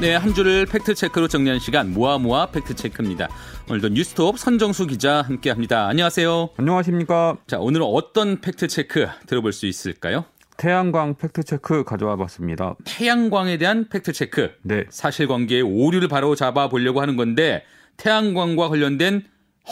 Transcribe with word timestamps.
네, 0.00 0.14
한 0.14 0.32
주를 0.32 0.64
팩트체크로 0.64 1.26
정리하는 1.26 1.58
시간 1.58 1.92
모아모아 1.92 2.52
팩트체크입니다. 2.52 3.28
오늘도 3.68 3.88
뉴스톱 3.88 4.38
선정수 4.38 4.86
기자 4.86 5.22
함께합니다. 5.22 5.88
안녕하세요. 5.88 6.50
안녕하십니까. 6.56 7.38
자, 7.48 7.58
오늘은 7.58 7.84
어떤 7.84 8.40
팩트체크 8.40 9.08
들어볼 9.26 9.52
수 9.52 9.66
있을까요? 9.66 10.24
태양광 10.56 11.16
팩트체크 11.16 11.82
가져와 11.82 12.14
봤습니다. 12.14 12.76
태양광에 12.84 13.58
대한 13.58 13.88
팩트체크. 13.88 14.52
네. 14.62 14.84
사실관계의 14.88 15.62
오류를 15.62 16.06
바로 16.06 16.36
잡아 16.36 16.68
보려고 16.68 17.00
하는 17.00 17.16
건데 17.16 17.64
태양광과 17.96 18.68
관련된 18.68 19.24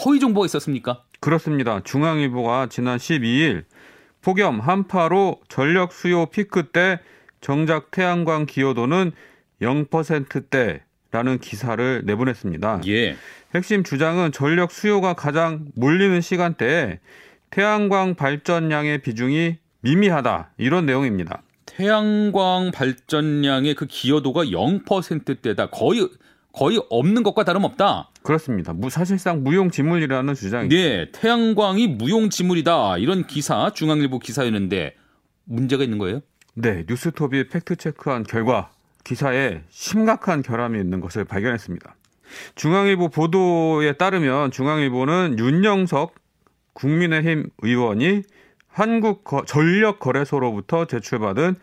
허위 0.03 0.19
정보가 0.19 0.45
있었습니까? 0.45 1.03
그렇습니다. 1.21 1.79
중앙일보가 1.85 2.67
지난 2.69 2.97
12일 2.97 3.63
폭염 4.21 4.59
한파로 4.59 5.39
전력 5.47 5.93
수요 5.93 6.25
피크 6.25 6.71
때 6.73 6.99
정작 7.39 7.91
태양광 7.91 8.45
기여도는 8.45 9.13
0%대라는 9.61 11.39
기사를 11.39 12.01
내보냈습니다. 12.05 12.81
예. 12.87 13.15
핵심 13.55 13.83
주장은 13.83 14.31
전력 14.31 14.71
수요가 14.71 15.13
가장 15.13 15.67
몰리는 15.75 16.19
시간대에 16.21 16.99
태양광 17.49 18.15
발전량의 18.15 19.01
비중이 19.01 19.57
미미하다 19.81 20.51
이런 20.57 20.85
내용입니다. 20.85 21.41
태양광 21.65 22.71
발전량의 22.73 23.75
그 23.75 23.85
기여도가 23.85 24.45
0%대다. 24.45 25.69
거의 25.69 26.07
거의 26.51 26.81
없는 26.89 27.21
것과 27.21 27.43
다름없다. 27.43 28.09
그렇습니다. 28.23 28.73
사실상 28.89 29.43
무용지물이라는 29.43 30.33
주장이죠. 30.33 30.75
네, 30.75 31.11
태양광이 31.11 31.87
무용지물이다. 31.87 32.97
이런 32.97 33.27
기사 33.27 33.71
중앙일보 33.71 34.17
기사였는데 34.19 34.95
문제가 35.43 35.83
있는 35.83 35.99
거예요? 35.99 36.21
네, 36.55 36.83
뉴스톱이 36.89 37.49
팩트 37.49 37.75
체크한 37.75 38.23
결과 38.23 38.71
기사에 39.07 39.61
심각한 39.69 40.41
결함이 40.41 40.77
있는 40.77 40.99
것을 40.99 41.23
발견했습니다. 41.23 41.95
중앙일보 42.55 43.07
보도에 43.07 43.93
따르면 43.93 44.51
중앙일보는 44.51 45.37
윤영석 45.39 46.13
국민의힘 46.73 47.49
의원이 47.59 48.23
한국 48.67 49.23
전력거래소로부터 49.47 50.85
제출받은 50.85 51.55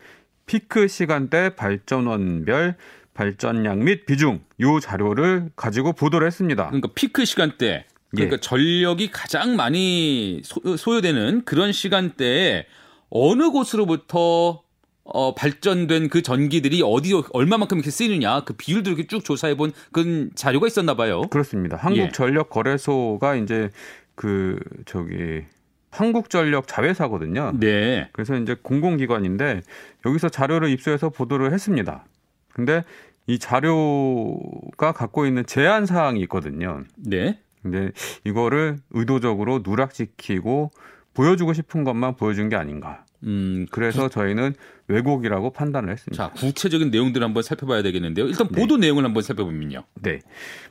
피크 0.47 0.87
시간대 0.87 1.55
발전원별 1.55 2.75
발전량 3.13 3.83
및 3.83 4.07
비중 4.07 4.41
요 4.61 4.79
자료를 4.79 5.51
가지고 5.55 5.93
보도를 5.93 6.25
했습니다. 6.25 6.65
그러니까 6.65 6.89
피크 6.95 7.25
시간대 7.25 7.85
그러니까 8.09 8.37
예. 8.37 8.39
전력이 8.39 9.11
가장 9.11 9.55
많이 9.55 10.41
소, 10.43 10.95
요되는 10.95 11.43
그런 11.45 11.71
시간대에 11.71 12.65
어느 13.11 13.51
곳으로부터 13.51 14.64
어, 15.05 15.35
발전된 15.35 16.09
그 16.09 16.21
전기들이 16.23 16.81
어디 16.83 17.13
얼마만큼 17.31 17.77
이렇게 17.77 17.91
쓰이느냐 17.91 18.43
그 18.43 18.53
비율도 18.53 18.89
이렇게 18.89 19.07
쭉 19.07 19.23
조사해 19.23 19.55
본 19.55 19.71
그런 19.91 20.31
자료가 20.35 20.67
있었나 20.67 20.95
봐요. 20.95 21.21
그렇습니다. 21.29 21.77
한국전력거래소가 21.77 23.37
예. 23.37 23.41
이제 23.41 23.69
그 24.15 24.59
저기 24.85 25.43
한국전력 25.91 26.67
자회사거든요. 26.67 27.53
네. 27.59 28.09
그래서 28.13 28.35
이제 28.35 28.55
공공기관인데 28.61 29.61
여기서 30.05 30.29
자료를 30.29 30.69
입수해서 30.69 31.09
보도를 31.09 31.53
했습니다. 31.53 32.03
근데 32.51 32.83
이 33.27 33.37
자료가 33.37 34.91
갖고 34.93 35.25
있는 35.27 35.45
제한 35.45 35.85
사항이 35.85 36.19
있거든요. 36.21 36.83
네. 36.97 37.39
근데 37.61 37.91
이거를 38.23 38.77
의도적으로 38.91 39.61
누락시키고 39.63 40.71
보여주고 41.13 41.53
싶은 41.53 41.83
것만 41.83 42.15
보여준 42.15 42.49
게 42.49 42.55
아닌가. 42.55 43.04
음, 43.25 43.65
그래서 43.71 44.07
저희는 44.07 44.53
왜곡이라고 44.87 45.51
판단을 45.51 45.91
했습니다. 45.91 46.27
자, 46.27 46.33
구체적인 46.33 46.91
내용들을 46.91 47.25
한번 47.25 47.43
살펴봐야 47.43 47.81
되겠는데요. 47.81 48.27
일단 48.27 48.47
네. 48.47 48.61
보도 48.61 48.77
네. 48.77 48.87
내용을 48.87 49.03
한번 49.03 49.23
살펴보면요. 49.23 49.83
네. 50.01 50.19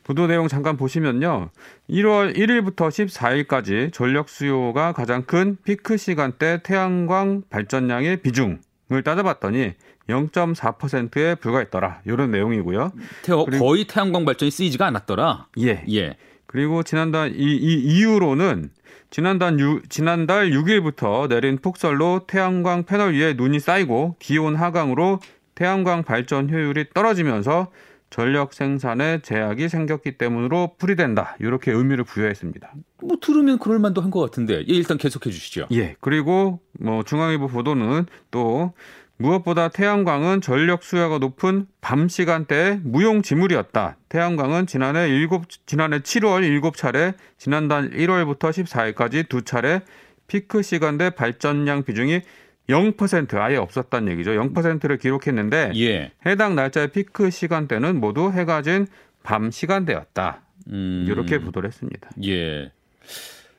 보도 0.04 0.26
내용 0.26 0.46
잠깐 0.46 0.76
보시면요. 0.76 1.50
1월 1.90 2.36
1일부터 2.36 2.88
14일까지 2.88 3.92
전력 3.92 4.28
수요가 4.28 4.92
가장 4.92 5.22
큰 5.24 5.56
피크 5.64 5.96
시간대 5.96 6.60
태양광 6.62 7.42
발전량의 7.50 8.18
비중을 8.22 9.02
따져봤더니 9.04 9.72
0.4%에 10.08 11.34
불과했더라. 11.36 12.02
이런 12.04 12.30
내용이고요. 12.30 12.92
태어, 13.22 13.44
거의 13.46 13.86
태양광 13.86 14.24
발전이 14.24 14.50
쓰이지가 14.50 14.86
않았더라. 14.86 15.48
예. 15.60 15.84
예. 15.90 16.16
그리고 16.46 16.84
지난달 16.84 17.34
이, 17.34 17.56
이 17.56 17.98
이후로는 17.98 18.70
지난달, 19.10 19.58
6, 19.58 19.90
지난달 19.90 20.50
6일부터 20.50 21.28
내린 21.28 21.58
폭설로 21.58 22.26
태양광 22.26 22.84
패널 22.84 23.14
위에 23.14 23.34
눈이 23.34 23.60
쌓이고 23.60 24.16
기온 24.18 24.56
하강으로 24.56 25.20
태양광 25.54 26.02
발전 26.02 26.50
효율이 26.50 26.86
떨어지면서 26.94 27.70
전력 28.10 28.52
생산에 28.54 29.20
제약이 29.22 29.68
생겼기 29.68 30.18
때문으로 30.18 30.76
풀이된다. 30.78 31.36
이렇게 31.40 31.72
의미를 31.72 32.04
부여했습니다. 32.04 32.72
뭐 33.02 33.16
들으면 33.20 33.58
그럴 33.58 33.80
만도 33.80 34.02
한 34.02 34.10
것 34.10 34.20
같은데 34.20 34.58
예, 34.58 34.64
일단 34.66 34.98
계속해 34.98 35.30
주시죠. 35.30 35.66
예. 35.72 35.96
그리고 36.00 36.60
뭐 36.78 37.02
중앙일보 37.02 37.48
보도는 37.48 38.06
또 38.30 38.72
무엇보다 39.16 39.68
태양광은 39.68 40.40
전력 40.40 40.82
수요가 40.82 41.18
높은 41.18 41.66
밤 41.80 42.08
시간대에 42.08 42.80
무용지물이었다. 42.82 43.96
태양광은 44.08 44.66
지난해 44.66 45.08
7, 45.08 45.28
지난해 45.66 46.00
7월 46.00 46.60
7차례, 46.60 47.14
지난달 47.38 47.90
1월부터 47.90 48.50
14일까지 48.50 49.28
두 49.28 49.42
차례 49.42 49.82
피크 50.26 50.62
시간대 50.62 51.10
발전량 51.10 51.84
비중이 51.84 52.20
0% 52.68 53.36
아예 53.36 53.56
없었다는 53.56 54.10
얘기죠. 54.12 54.32
0%를 54.32 54.98
기록했는데 54.98 55.72
예. 55.76 56.12
해당 56.26 56.54
날짜의 56.54 56.88
피크 56.88 57.30
시간대는 57.30 58.00
모두 58.00 58.30
해가 58.32 58.62
진 58.62 58.86
밤 59.24 59.50
시간대였다. 59.50 60.42
음. 60.68 61.06
이렇게 61.08 61.40
보도를 61.40 61.68
했습니다. 61.68 62.10
예. 62.24 62.70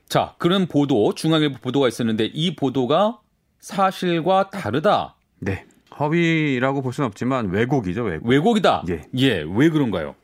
자, 0.08 0.36
그런 0.38 0.68
보도, 0.68 1.14
중앙일보 1.14 1.60
보도가 1.60 1.90
있었는데 1.90 2.26
이 2.34 2.56
보도가 2.56 3.20
사실과 3.60 4.50
다르다. 4.50 5.15
네. 5.40 5.66
허위라고 6.00 6.82
볼 6.82 6.94
수는 6.94 7.08
없지만 7.08 7.50
왜곡이죠, 7.50 8.04
왜곡. 8.04 8.28
왜곡이다. 8.28 8.84
예. 8.90 9.02
예. 9.18 9.46
왜 9.48 9.70
그런가요? 9.70 10.16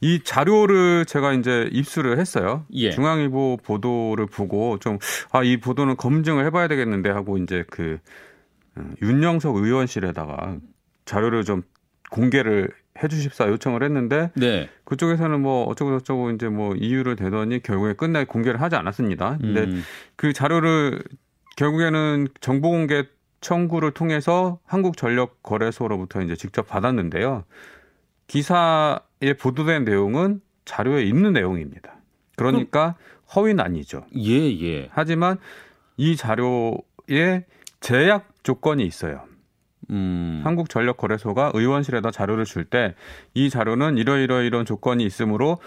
이 0.00 0.20
자료를 0.22 1.06
제가 1.06 1.32
이제 1.32 1.68
입수를 1.72 2.18
했어요. 2.18 2.66
예. 2.74 2.90
중앙일보 2.90 3.58
보도를 3.64 4.26
보고 4.26 4.78
좀, 4.78 4.98
아, 5.32 5.42
이 5.42 5.56
보도는 5.56 5.96
검증을 5.96 6.44
해봐야 6.44 6.68
되겠는데 6.68 7.08
하고 7.08 7.38
이제 7.38 7.64
그, 7.70 7.98
어, 8.76 8.82
윤영석 9.00 9.56
의원실에다가 9.56 10.58
자료를 11.06 11.44
좀 11.44 11.62
공개를 12.10 12.68
해주십사 13.02 13.48
요청을 13.48 13.82
했는데 13.82 14.30
네. 14.34 14.68
그쪽에서는 14.84 15.40
뭐 15.40 15.64
어쩌고 15.64 15.98
저쩌고 15.98 16.30
이제 16.30 16.48
뭐 16.48 16.74
이유를 16.74 17.16
대더니 17.16 17.62
결국에 17.62 17.92
끝내 17.92 18.24
공개를 18.24 18.60
하지 18.60 18.76
않았습니다. 18.76 19.38
근데 19.38 19.64
음. 19.64 19.82
그 20.16 20.32
자료를 20.32 21.02
결국에는 21.56 22.28
정보 22.40 22.70
공개 22.70 23.04
청구를 23.40 23.92
통해서 23.92 24.58
한국전력거래소로부터 24.66 26.22
이제 26.22 26.34
직접 26.36 26.66
받았는데요. 26.68 27.44
기사에 28.26 29.34
보도된 29.38 29.84
내용은 29.84 30.40
자료에 30.64 31.04
있는 31.04 31.32
내용입니다. 31.32 31.94
그러니까 32.36 32.96
허위는 33.34 33.64
아니죠. 33.64 34.04
예, 34.16 34.60
예. 34.62 34.88
하지만 34.92 35.38
이 35.96 36.16
자료에 36.16 37.44
제약 37.80 38.28
조건이 38.42 38.84
있어요. 38.84 39.22
음. 39.90 40.40
한국전력거래소가 40.44 41.52
의원실에다 41.54 42.10
자료를 42.10 42.44
줄 42.44 42.64
때 42.64 42.94
이 43.34 43.48
자료는 43.50 43.96
이러이러 43.98 44.42
이런 44.42 44.64
조건이 44.64 45.04
있으므로 45.04 45.58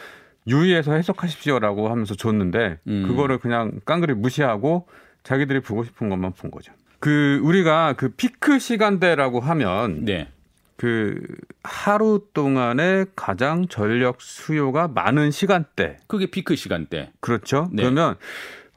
유의해서 0.48 0.94
해석하십시오라고 0.94 1.90
하면서 1.90 2.16
줬는데 2.16 2.80
음. 2.88 3.08
그거를 3.08 3.38
그냥 3.38 3.80
깡그리 3.86 4.14
무시하고 4.16 4.88
자기들이 5.24 5.62
보고 5.62 5.84
싶은 5.84 6.10
것만 6.10 6.34
본 6.34 6.52
거죠. 6.52 6.74
그 7.00 7.40
우리가 7.44 7.94
그 7.94 8.10
피크 8.10 8.60
시간대라고 8.60 9.40
하면 9.40 10.06
네. 10.06 10.30
그 10.76 11.22
하루 11.64 12.26
동안에 12.34 13.06
가장 13.16 13.68
전력 13.68 14.22
수요가 14.22 14.88
많은 14.88 15.32
시간대. 15.32 15.98
그게 16.08 16.26
피크 16.28 16.56
시간대. 16.56 17.12
그렇죠. 17.20 17.70
네. 17.72 17.84
그러면 17.84 18.16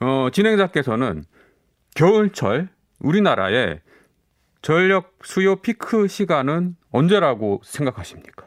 어 0.00 0.28
진행자께서는 0.32 1.24
겨울철 1.94 2.68
우리나라의 3.00 3.80
전력 4.62 5.18
수요 5.22 5.56
피크 5.56 6.08
시간은 6.08 6.76
언제라고 6.90 7.60
생각하십니까? 7.64 8.46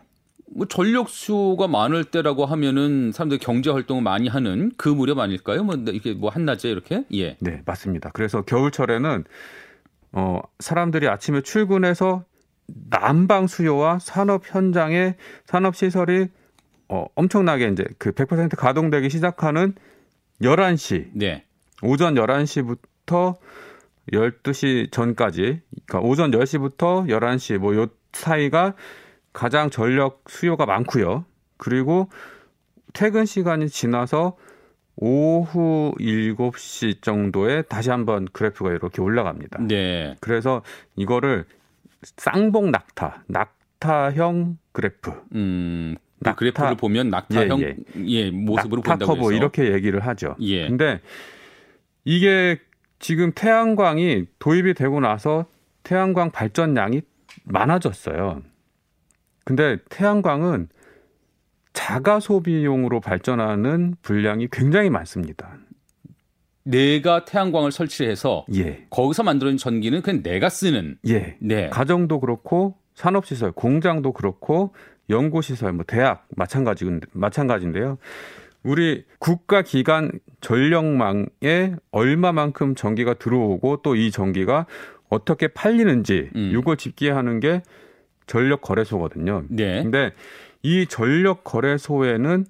뭐 0.55 0.65
전력 0.67 1.09
수요가 1.09 1.67
많을 1.67 2.05
때라고 2.05 2.45
하면은 2.45 3.11
사람들이 3.11 3.39
경제 3.39 3.69
활동을 3.69 4.01
많이 4.01 4.29
하는 4.29 4.71
그 4.77 4.87
무렵 4.87 5.19
아닐까요? 5.19 5.63
뭐 5.63 5.75
이렇게 5.75 6.13
뭐 6.13 6.29
한낮에 6.29 6.69
이렇게? 6.69 7.03
예. 7.13 7.35
네, 7.41 7.61
맞습니다. 7.65 8.11
그래서 8.13 8.41
겨울철에는 8.41 9.25
어, 10.15 10.39
사람들이 10.59 11.07
아침에 11.09 11.41
출근해서 11.41 12.23
난방 12.89 13.47
수요와 13.47 13.99
산업 13.99 14.43
현장의 14.45 15.15
산업 15.45 15.75
시설이 15.75 16.29
어, 16.87 17.05
엄청나게 17.15 17.67
이제 17.67 17.85
그 17.97 18.11
100% 18.13 18.55
가동되기 18.55 19.09
시작하는 19.09 19.75
11시. 20.41 21.09
네. 21.13 21.43
오전 21.83 22.15
11시부터 22.15 23.35
12시 24.13 24.91
전까지 24.91 25.61
그러니까 25.85 25.99
오전 26.07 26.31
10시부터 26.31 27.07
11시 27.09 27.57
뭐 27.57 27.75
요 27.75 27.87
사이가 28.13 28.73
가장 29.33 29.69
전력 29.69 30.23
수요가 30.27 30.65
많고요. 30.65 31.25
그리고 31.57 32.09
퇴근 32.93 33.25
시간이 33.25 33.67
지나서 33.67 34.37
오후 34.97 35.93
7시 35.99 37.01
정도에 37.01 37.63
다시 37.63 37.89
한번 37.89 38.27
그래프가 38.31 38.71
이렇게 38.71 39.01
올라갑니다. 39.01 39.59
네. 39.67 40.15
그래서 40.21 40.61
이거를 40.95 41.45
쌍봉 42.17 42.71
낙타, 42.71 43.23
낙타형 43.27 44.57
그래프. 44.71 45.11
음, 45.33 45.95
그 46.19 46.23
낙타, 46.23 46.35
그래프를 46.35 46.75
보면 46.77 47.09
낙타형 47.09 47.61
예, 47.61 47.75
예. 47.97 48.05
예 48.05 48.31
모습으로 48.31 48.81
낙타 48.85 49.05
본다고 49.05 49.31
해서. 49.31 49.33
이렇게 49.33 49.73
얘기를 49.73 49.99
하죠. 49.99 50.35
예. 50.41 50.67
근데 50.67 51.01
이게 52.05 52.59
지금 52.99 53.31
태양광이 53.33 54.25
도입이 54.39 54.75
되고 54.75 54.99
나서 54.99 55.45
태양광 55.83 56.31
발전량이 56.31 57.01
많아졌어요. 57.43 58.41
근데 59.43 59.77
태양광은 59.89 60.69
자가 61.75 62.19
소비용으로 62.19 62.99
발전하는 63.01 63.95
분량이 64.01 64.47
굉장히 64.51 64.89
많습니다. 64.89 65.57
내가 66.63 67.25
태양광을 67.25 67.71
설치해서 67.71 68.45
예. 68.55 68.87
거기서 68.89 69.21
만들어진 69.21 69.57
전기는 69.57 70.01
그냥 70.01 70.23
내가 70.23 70.49
쓰는 70.49 70.97
예. 71.07 71.37
네. 71.39 71.69
가정도 71.69 72.19
그렇고 72.19 72.75
산업시설, 72.95 73.51
공장도 73.51 74.13
그렇고 74.13 74.73
연구시설, 75.11 75.73
뭐 75.73 75.85
대학 75.85 76.25
마찬가지 76.35 76.85
마찬가지인데요. 77.11 77.99
우리 78.63 79.05
국가 79.19 79.61
기관 79.61 80.11
전력망에 80.41 81.75
얼마만큼 81.91 82.73
전기가 82.73 83.13
들어오고 83.13 83.83
또 83.83 83.95
이 83.95 84.09
전기가 84.09 84.65
어떻게 85.09 85.47
팔리는지 85.49 86.31
음. 86.35 86.51
이걸 86.51 86.77
집계하는 86.77 87.39
게 87.39 87.61
전력 88.25 88.61
거래소거든요. 88.61 89.43
네. 89.49 89.83
근데 89.83 90.13
이 90.65 90.87
전력 90.87 91.43
거래소에는 91.43 92.43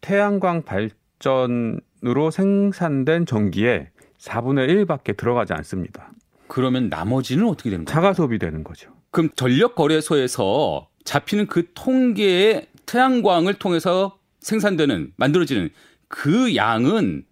태양광 0.00 0.62
발전으로 0.62 2.30
생산된 2.32 3.26
전기의 3.26 3.88
4분의 4.18 4.86
1밖에 4.86 5.14
들어가지 5.14 5.52
않습니다. 5.52 6.10
그러면 6.48 6.88
나머지는 6.88 7.46
어떻게 7.46 7.68
됩니까? 7.68 7.92
자가 7.92 8.14
소비되는 8.14 8.64
거죠. 8.64 8.90
그럼 9.10 9.28
전력 9.36 9.74
거래소에서 9.74 10.88
잡히는 11.04 11.48
그 11.48 11.70
통계의 11.74 12.68
태양광을 12.86 13.52
통해서 13.52 14.16
생산되는 14.38 15.12
만들어지는 15.16 15.68
그 16.08 16.56
양은 16.56 17.26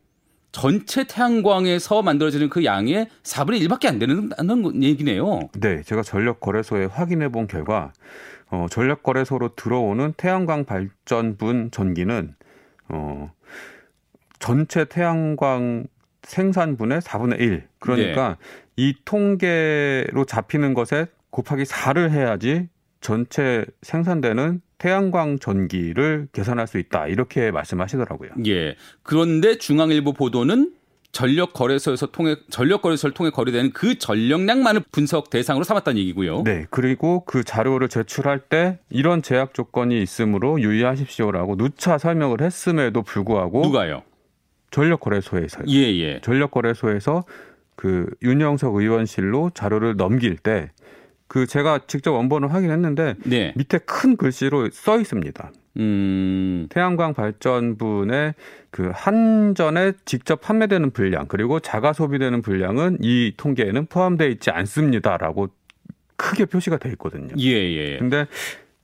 전체 0.52 1.04
태양광에서 1.04 2.02
만들어지는 2.02 2.50
그 2.50 2.66
양의 2.66 3.08
4분의 3.22 3.66
1밖에 3.66 3.86
안 3.86 3.98
되는 3.98 4.30
얘기네요. 4.82 5.48
네, 5.58 5.82
제가 5.84 6.02
전력 6.02 6.40
거래소에 6.40 6.84
확인해 6.84 7.30
본 7.30 7.46
결과 7.46 7.92
어, 8.50 8.66
전력 8.70 9.02
거래소로 9.02 9.54
들어오는 9.54 10.14
태양광 10.16 10.64
발전분 10.64 11.70
전기는 11.70 12.34
어, 12.88 13.32
전체 14.38 14.84
태양광 14.84 15.86
생산분의 16.22 17.00
4분의 17.00 17.40
1. 17.40 17.68
그러니까 17.78 18.36
네. 18.40 18.46
이 18.76 18.94
통계로 19.04 20.24
잡히는 20.26 20.74
것에 20.74 21.06
곱하기 21.30 21.64
4를 21.64 22.10
해야지 22.10 22.68
전체 23.00 23.64
생산되는 23.82 24.60
태양광 24.78 25.38
전기를 25.38 26.28
계산할 26.32 26.66
수 26.66 26.78
있다. 26.78 27.08
이렇게 27.08 27.50
말씀하시더라고요. 27.50 28.30
예. 28.46 28.76
그런데 29.02 29.58
중앙일보 29.58 30.12
보도는 30.12 30.72
전력 31.18 31.52
거래소에서 31.52 32.06
통해 32.12 32.36
전력 32.48 32.80
거래소를 32.80 33.12
통해 33.12 33.30
거래되는 33.30 33.72
그 33.72 33.98
전력량만을 33.98 34.82
분석 34.92 35.30
대상으로 35.30 35.64
삼았다는 35.64 35.98
얘기고요. 35.98 36.44
네. 36.44 36.64
그리고 36.70 37.24
그 37.24 37.42
자료를 37.42 37.88
제출할 37.88 38.38
때 38.38 38.78
이런 38.88 39.20
제약 39.20 39.52
조건이 39.52 40.00
있으므로 40.00 40.60
유의하십시오라고 40.60 41.56
누차 41.56 41.98
설명을 41.98 42.40
했음에도 42.40 43.02
불구하고 43.02 43.62
누가요? 43.62 44.04
전력 44.70 45.00
거래소에서요. 45.00 45.64
예, 45.66 45.98
예. 45.98 46.20
전력 46.22 46.52
거래소에서 46.52 47.24
그 47.74 48.06
윤영석 48.22 48.76
의원실로 48.76 49.50
자료를 49.54 49.96
넘길 49.96 50.36
때 50.36 50.70
그 51.28 51.46
제가 51.46 51.80
직접 51.86 52.12
원본을 52.12 52.52
확인했는데 52.52 53.14
네. 53.24 53.52
밑에 53.54 53.78
큰 53.78 54.16
글씨로 54.16 54.70
써 54.72 54.98
있습니다. 54.98 55.52
음. 55.78 56.66
태양광 56.70 57.14
발전분의 57.14 58.34
그 58.70 58.90
한전에 58.92 59.92
직접 60.04 60.40
판매되는 60.40 60.90
분량 60.90 61.26
그리고 61.26 61.60
자가 61.60 61.92
소비되는 61.92 62.42
분량은 62.42 62.98
이 63.02 63.32
통계에는 63.36 63.86
포함되어 63.86 64.28
있지 64.28 64.50
않습니다라고 64.50 65.48
크게 66.16 66.46
표시가 66.46 66.78
돼 66.78 66.90
있거든요. 66.90 67.34
예, 67.38 67.52
예. 67.52 67.98
근데 67.98 68.26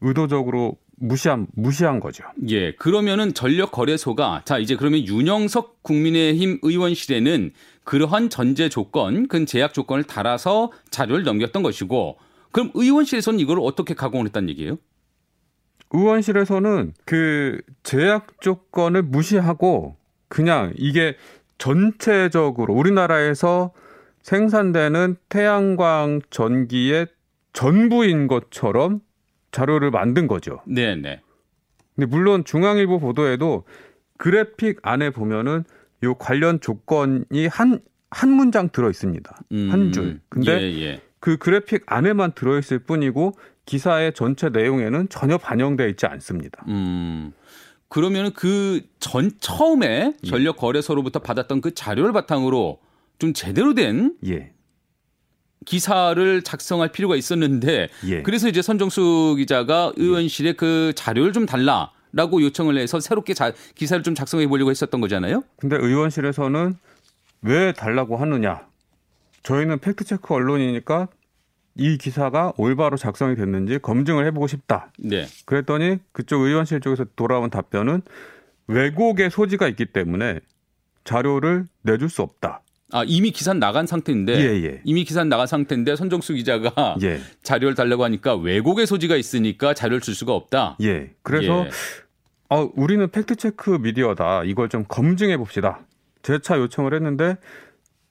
의도적으로 0.01 0.77
무시한 0.97 1.47
무시한 1.55 2.01
거죠. 2.01 2.25
예. 2.49 2.73
그러면은 2.73 3.35
전력 3.35 3.73
거래소가 3.73 4.43
자, 4.45 4.59
이제 4.59 4.77
그러면 4.77 5.07
윤영석 5.07 5.83
국민의힘 5.83 6.61
의원실에는 6.63 7.53
그러한 7.83 8.31
전제 8.31 8.69
조건, 8.69 9.29
그 9.29 9.45
제약 9.45 9.75
조건을 9.75 10.05
달아서 10.05 10.73
자료를 10.91 11.25
넘겼던 11.25 11.63
것이고 11.63 12.19
그럼 12.53 12.71
의원실에서는 12.75 13.41
이걸 13.41 13.59
어떻게 13.61 13.95
가공을 13.95 14.27
했다는 14.27 14.49
얘기예요? 14.51 14.79
의원실에서는 15.91 16.95
그 17.05 17.61
제약 17.83 18.41
조건을 18.41 19.03
무시하고 19.03 19.97
그냥 20.29 20.73
이게 20.77 21.17
전체적으로 21.59 22.75
우리나라에서 22.75 23.73
생산되는 24.23 25.17
태양광 25.29 26.21
전기의 26.31 27.07
전부인 27.53 28.27
것처럼 28.27 29.01
자료를 29.53 29.91
만든 29.91 30.27
거죠. 30.27 30.61
네, 30.67 30.97
네. 30.97 31.21
근데 31.95 32.07
물론 32.07 32.45
중앙일보 32.45 32.99
보도에도 32.99 33.65
그래픽 34.19 34.81
안에 34.83 35.11
보면은 35.11 35.65
요 36.03 36.15
관련 36.15 36.61
조건이 36.61 37.47
한한 37.47 38.31
문장 38.31 38.69
들어 38.71 38.91
있습니다. 38.91 39.37
음, 39.53 39.69
한 39.71 39.93
줄. 39.93 40.21
근데 40.29 40.61
예, 40.61 40.83
예. 40.83 41.01
그 41.21 41.37
그래픽 41.37 41.85
안에만 41.87 42.33
들어 42.33 42.59
있을 42.59 42.81
뿐이고 42.81 43.33
기사의 43.67 44.13
전체 44.15 44.49
내용에는 44.51 45.09
전혀 45.09 45.39
반영되어 45.39 45.89
있지 45.89 46.07
않습니다. 46.07 46.65
음. 46.69 47.33
그러면 47.89 48.33
그 48.33 48.81
전 48.99 49.31
처음에 49.39 50.15
예. 50.25 50.29
전력 50.29 50.57
거래소로부터 50.57 51.21
받았던 51.21 51.61
그 51.61 51.75
자료를 51.75 52.13
바탕으로 52.13 52.81
좀 53.19 53.33
제대로 53.33 53.75
된 53.75 54.17
예. 54.27 54.51
기사를 55.67 56.43
작성할 56.43 56.91
필요가 56.91 57.17
있었는데 57.17 57.89
예. 58.09 58.23
그래서 58.23 58.49
이제 58.49 58.61
선정수 58.61 59.35
기자가 59.39 59.93
의원실에 59.97 60.55
그 60.55 60.93
자료를 60.97 61.33
좀 61.33 61.47
달라라고 61.47 62.43
요청을 62.43 62.77
해서 62.77 62.99
새롭게 63.01 63.35
자, 63.35 63.53
기사를 63.75 64.03
좀 64.03 64.15
작성해 64.15 64.47
보려고 64.49 64.71
했었던 64.71 65.01
거잖아요. 65.01 65.43
근데 65.57 65.77
의원실에서는 65.77 66.75
왜 67.43 67.73
달라고 67.73 68.17
하느냐? 68.17 68.67
저희는 69.43 69.79
팩트 69.79 70.05
체크 70.05 70.35
언론이니까 70.35 71.09
이 71.77 71.99
기사가 71.99 72.53
올바로 72.57 72.97
작성이 72.97 73.35
됐는지 73.35 73.79
검증을 73.79 74.27
해보고 74.27 74.47
싶다. 74.47 74.93
네. 74.99 75.27
그랬더니 75.45 75.99
그쪽 76.13 76.43
의원실 76.43 76.81
쪽에서 76.81 77.05
돌아온 77.17 77.51
답변은 77.51 78.03
왜곡의 78.69 79.31
소지가 79.31 79.69
있기 79.69 79.87
때문에 79.87 80.41
자료를 81.05 81.67
내줄 81.83 82.09
수 82.09 82.23
없다. 82.23 82.63
아 82.93 83.03
이미 83.05 83.33
기사 83.33 83.53
나간 83.55 83.87
상태인데 83.87 84.35
예, 84.37 84.65
예. 84.65 84.81
이미 84.85 85.05
기사 85.05 85.25
나간 85.25 85.47
상태인데 85.47 85.97
선정수 85.97 86.35
기자가 86.35 86.97
예. 87.03 87.19
자료를 87.43 87.75
달라고 87.75 88.05
하니까 88.05 88.37
왜곡의 88.37 88.87
소지가 88.87 89.17
있으니까 89.17 89.75
자료를 89.75 90.01
줄 90.01 90.15
수가 90.15 90.33
없다. 90.33 90.77
예. 90.83 91.11
그래서 91.23 91.65
예. 91.65 91.71
어, 92.51 92.71
우리는 92.77 93.11
팩트 93.11 93.35
체크 93.37 93.71
미디어다. 93.71 94.45
이걸 94.45 94.69
좀 94.69 94.85
검증해 94.87 95.37
봅시다. 95.39 95.81
재차 96.23 96.57
요청을 96.57 96.95
했는데 96.95 97.37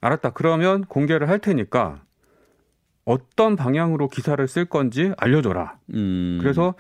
알았다. 0.02 0.32
그러면 0.32 0.84
공개를 0.86 1.30
할 1.30 1.40
테니까 1.40 2.02
어떤 3.06 3.56
방향으로 3.56 4.08
기사를 4.08 4.46
쓸 4.48 4.66
건지 4.66 5.12
알려줘라. 5.18 5.78
음. 5.94 6.38
그래서 6.42 6.76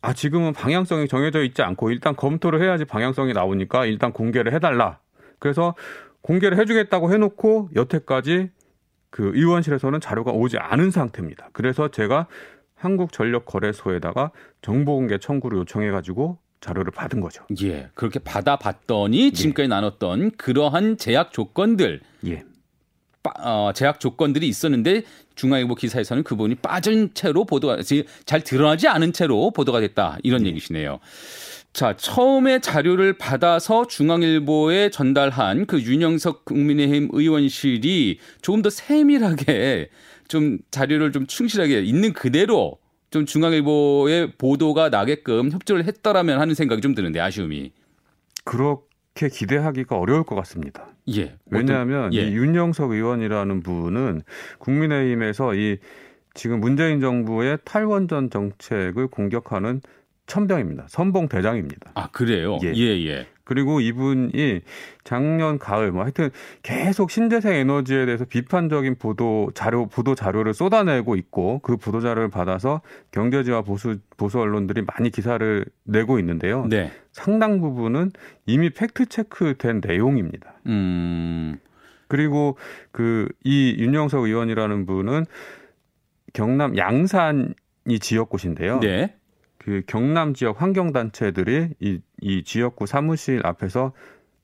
아 0.00 0.12
지금은 0.12 0.52
방향성이 0.52 1.08
정해져 1.08 1.42
있지 1.42 1.62
않고 1.62 1.90
일단 1.90 2.16
검토를 2.16 2.62
해야지 2.62 2.84
방향성이 2.84 3.32
나오니까 3.32 3.86
일단 3.86 4.12
공개를 4.12 4.52
해달라. 4.52 4.98
그래서 5.38 5.74
공개를 6.20 6.58
해주겠다고 6.58 7.12
해놓고 7.12 7.70
여태까지 7.74 8.50
그 9.10 9.32
의원실에서는 9.34 10.00
자료가 10.00 10.32
오지 10.32 10.58
않은 10.58 10.90
상태입니다. 10.90 11.50
그래서 11.52 11.88
제가 11.88 12.26
한국전력거래소에다가 12.74 14.32
정보공개 14.62 15.18
청구를 15.18 15.58
요청해가지고 15.58 16.38
자료를 16.60 16.92
받은 16.92 17.20
거죠. 17.20 17.44
예, 17.62 17.90
그렇게 17.94 18.18
받아봤더니 18.18 19.32
지금까지 19.32 19.64
예. 19.64 19.66
나눴던 19.68 20.30
그러한 20.36 20.96
제약 20.96 21.32
조건들, 21.32 22.00
예. 22.26 22.44
어, 23.40 23.70
제약 23.74 24.00
조건들이 24.00 24.48
있었는데 24.48 25.02
중앙일보 25.34 25.74
기사에서는 25.74 26.24
그 26.24 26.34
부분이 26.34 26.56
빠진 26.56 27.10
채로 27.14 27.44
보도가 27.44 27.78
잘 28.26 28.42
드러나지 28.42 28.88
않은 28.88 29.12
채로 29.12 29.50
보도가 29.50 29.80
됐다 29.80 30.18
이런 30.22 30.42
네. 30.42 30.50
얘기시네요. 30.50 30.98
자, 31.72 31.96
처음에 31.96 32.60
자료를 32.60 33.14
받아서 33.14 33.86
중앙일보에 33.86 34.90
전달한 34.90 35.66
그 35.66 35.80
윤영석 35.80 36.44
국민의힘 36.44 37.08
의원실이 37.12 38.18
조금 38.42 38.60
더 38.60 38.68
세밀하게 38.68 39.88
좀 40.28 40.58
자료를 40.70 41.12
좀 41.12 41.26
충실하게 41.26 41.80
있는 41.80 42.12
그대로 42.12 42.78
좀 43.10 43.24
중앙일보의 43.24 44.32
보도가 44.36 44.90
나게끔 44.90 45.50
협조를 45.50 45.84
했더라면 45.84 46.40
하는 46.40 46.54
생각이 46.54 46.82
좀 46.82 46.94
드는데 46.94 47.20
아쉬움이. 47.20 47.72
그렇 48.44 48.82
게 49.14 49.28
기대하기가 49.28 49.98
어려울 49.98 50.24
것 50.24 50.34
같습니다. 50.36 50.88
예. 51.14 51.36
왜냐하면 51.50 52.14
예. 52.14 52.22
이 52.22 52.32
윤영석 52.32 52.92
의원이라는 52.92 53.62
분은 53.62 54.22
국민의힘에서 54.58 55.54
이 55.54 55.78
지금 56.34 56.60
문재인 56.60 57.00
정부의 57.00 57.58
탈원전 57.64 58.30
정책을 58.30 59.08
공격하는 59.08 59.82
천병입니다. 60.26 60.86
선봉 60.88 61.28
대장입니다. 61.28 61.92
아 61.94 62.10
그래요? 62.10 62.58
예, 62.62 62.72
예. 62.74 63.06
예. 63.06 63.26
그리고 63.44 63.80
이분이 63.80 64.60
작년 65.04 65.58
가을 65.58 65.92
뭐 65.92 66.02
하여튼 66.02 66.30
계속 66.62 67.10
신재생 67.10 67.52
에너지에 67.54 68.06
대해서 68.06 68.24
비판적인 68.24 68.96
보도 68.96 69.50
자료 69.54 69.86
보도 69.86 70.14
자료를 70.14 70.54
쏟아내고 70.54 71.16
있고 71.16 71.58
그 71.60 71.76
보도 71.76 72.00
자료를 72.00 72.28
받아서 72.30 72.80
경제지와 73.10 73.62
보수 73.62 73.98
보수 74.16 74.40
언론들이 74.40 74.82
많이 74.82 75.10
기사를 75.10 75.64
내고 75.84 76.18
있는데요. 76.18 76.66
네. 76.66 76.92
상당 77.12 77.60
부분은 77.60 78.12
이미 78.46 78.70
팩트 78.70 79.06
체크된 79.06 79.82
내용입니다. 79.84 80.54
음. 80.66 81.58
그리고 82.08 82.56
그 82.90 83.28
이 83.44 83.76
윤영석 83.78 84.24
의원이라는 84.24 84.86
분은 84.86 85.24
경남 86.32 86.76
양산이 86.76 87.54
지역구신데요. 88.00 88.80
네. 88.80 89.16
그 89.64 89.82
경남 89.86 90.34
지역 90.34 90.60
환경 90.60 90.92
단체들이 90.92 91.70
이, 91.80 92.00
이 92.20 92.42
지역구 92.44 92.86
사무실 92.86 93.40
앞에서 93.44 93.92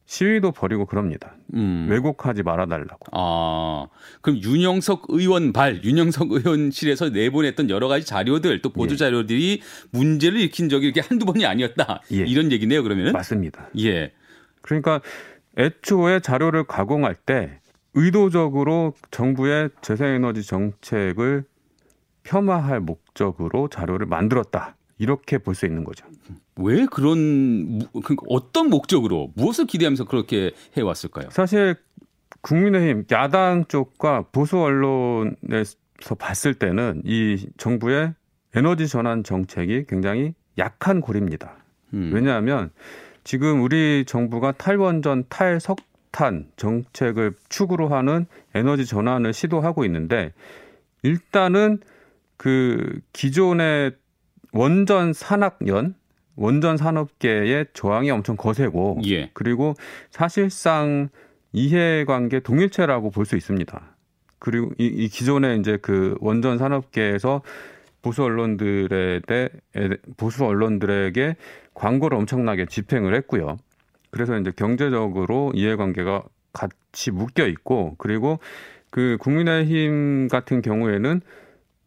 시위도 0.06 0.52
벌이고 0.52 0.86
그럽니다. 0.86 1.34
음. 1.52 1.86
왜곡하지 1.90 2.42
말아달라고. 2.42 3.08
아, 3.12 3.88
그럼 4.22 4.38
윤영석 4.42 5.06
의원 5.08 5.52
발, 5.52 5.84
윤영석 5.84 6.32
의원실에서 6.32 7.10
내보냈던 7.10 7.68
여러 7.68 7.88
가지 7.88 8.06
자료들, 8.06 8.62
또 8.62 8.70
보도 8.70 8.92
예. 8.92 8.96
자료들이 8.96 9.60
문제를 9.90 10.40
일으킨 10.40 10.70
적이 10.70 10.86
이렇게 10.86 11.02
한두 11.02 11.26
번이 11.26 11.44
아니었다. 11.44 12.00
예. 12.12 12.16
이런 12.16 12.50
얘기네요, 12.52 12.82
그러면? 12.82 13.12
맞습니다. 13.12 13.68
예. 13.80 14.12
그러니까 14.62 15.02
애초에 15.58 16.20
자료를 16.20 16.64
가공할 16.64 17.14
때 17.14 17.60
의도적으로 17.92 18.94
정부의 19.10 19.68
재생에너지 19.82 20.42
정책을 20.42 21.44
폄하할 22.22 22.80
목적으로 22.80 23.68
자료를 23.68 24.06
만들었다. 24.06 24.77
이렇게 24.98 25.38
볼 25.38 25.54
수 25.54 25.66
있는 25.66 25.84
거죠. 25.84 26.06
왜 26.56 26.86
그런 26.86 27.80
그 28.04 28.16
어떤 28.28 28.68
목적으로 28.68 29.32
무엇을 29.36 29.66
기대하면서 29.66 30.04
그렇게 30.04 30.52
해 30.76 30.82
왔을까요? 30.82 31.28
사실 31.30 31.76
국민의힘 32.40 33.04
야당 33.12 33.64
쪽과 33.66 34.26
보수 34.32 34.58
언론에서 34.58 36.14
봤을 36.18 36.54
때는 36.54 37.02
이 37.04 37.48
정부의 37.56 38.14
에너지 38.54 38.88
전환 38.88 39.24
정책이 39.24 39.84
굉장히 39.88 40.34
약한 40.58 41.00
고리입니다. 41.00 41.56
음. 41.94 42.10
왜냐하면 42.12 42.70
지금 43.24 43.62
우리 43.62 44.04
정부가 44.06 44.52
탈원전, 44.52 45.24
탈석탄 45.28 46.48
정책을 46.56 47.34
축으로 47.48 47.88
하는 47.88 48.26
에너지 48.54 48.86
전환을 48.86 49.32
시도하고 49.32 49.84
있는데 49.84 50.32
일단은 51.02 51.78
그 52.36 53.00
기존의 53.12 53.92
원전 54.52 55.12
산학연 55.12 55.94
원전 56.36 56.76
산업계의 56.76 57.66
조항이 57.72 58.10
엄청 58.10 58.36
거세고 58.36 59.00
예. 59.06 59.30
그리고 59.34 59.74
사실상 60.10 61.08
이해관계 61.52 62.40
동일체라고 62.40 63.10
볼 63.10 63.24
수 63.24 63.36
있습니다. 63.36 63.96
그리고 64.38 64.70
이, 64.78 64.86
이 64.86 65.08
기존의 65.08 65.58
이제 65.58 65.78
그 65.82 66.16
원전 66.20 66.58
산업계에서 66.58 67.42
보수 68.02 68.22
언론들에 68.22 69.20
대 69.26 69.48
보수 70.16 70.44
언론들에게 70.44 71.34
광고를 71.74 72.16
엄청나게 72.18 72.66
집행을 72.66 73.14
했고요. 73.16 73.56
그래서 74.10 74.38
이제 74.38 74.52
경제적으로 74.54 75.50
이해관계가 75.54 76.22
같이 76.52 77.10
묶여 77.10 77.46
있고 77.48 77.96
그리고 77.98 78.38
그 78.90 79.16
국민의힘 79.20 80.28
같은 80.28 80.62
경우에는 80.62 81.20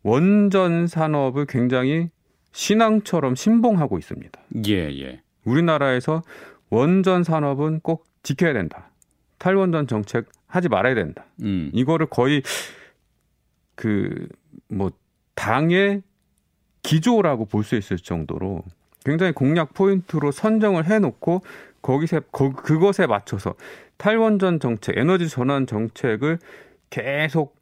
원전 0.03 0.87
산업을 0.87 1.45
굉장히 1.45 2.09
신앙처럼 2.51 3.35
신봉하고 3.35 3.97
있습니다. 3.97 4.41
예, 4.67 4.73
예. 5.01 5.21
우리나라에서 5.45 6.21
원전 6.69 7.23
산업은 7.23 7.79
꼭 7.81 8.05
지켜야 8.23 8.53
된다. 8.53 8.89
탈원전 9.37 9.87
정책 9.87 10.25
하지 10.47 10.69
말아야 10.69 10.95
된다. 10.95 11.25
음. 11.41 11.71
이거를 11.73 12.07
거의 12.07 12.43
그 13.75 14.27
뭐 14.71 14.91
당의 15.35 16.01
기조라고 16.83 17.45
볼 17.45 17.63
수 17.63 17.75
있을 17.75 17.97
정도로 17.97 18.63
굉장히 19.05 19.33
공약 19.33 19.73
포인트로 19.73 20.31
선정을 20.31 20.85
해놓고 20.85 21.41
거기서 21.81 22.21
그것에 22.31 23.07
맞춰서 23.07 23.55
탈원전 23.97 24.59
정책, 24.59 24.97
에너지 24.97 25.27
전환 25.27 25.67
정책을 25.67 26.39
계속 26.89 27.55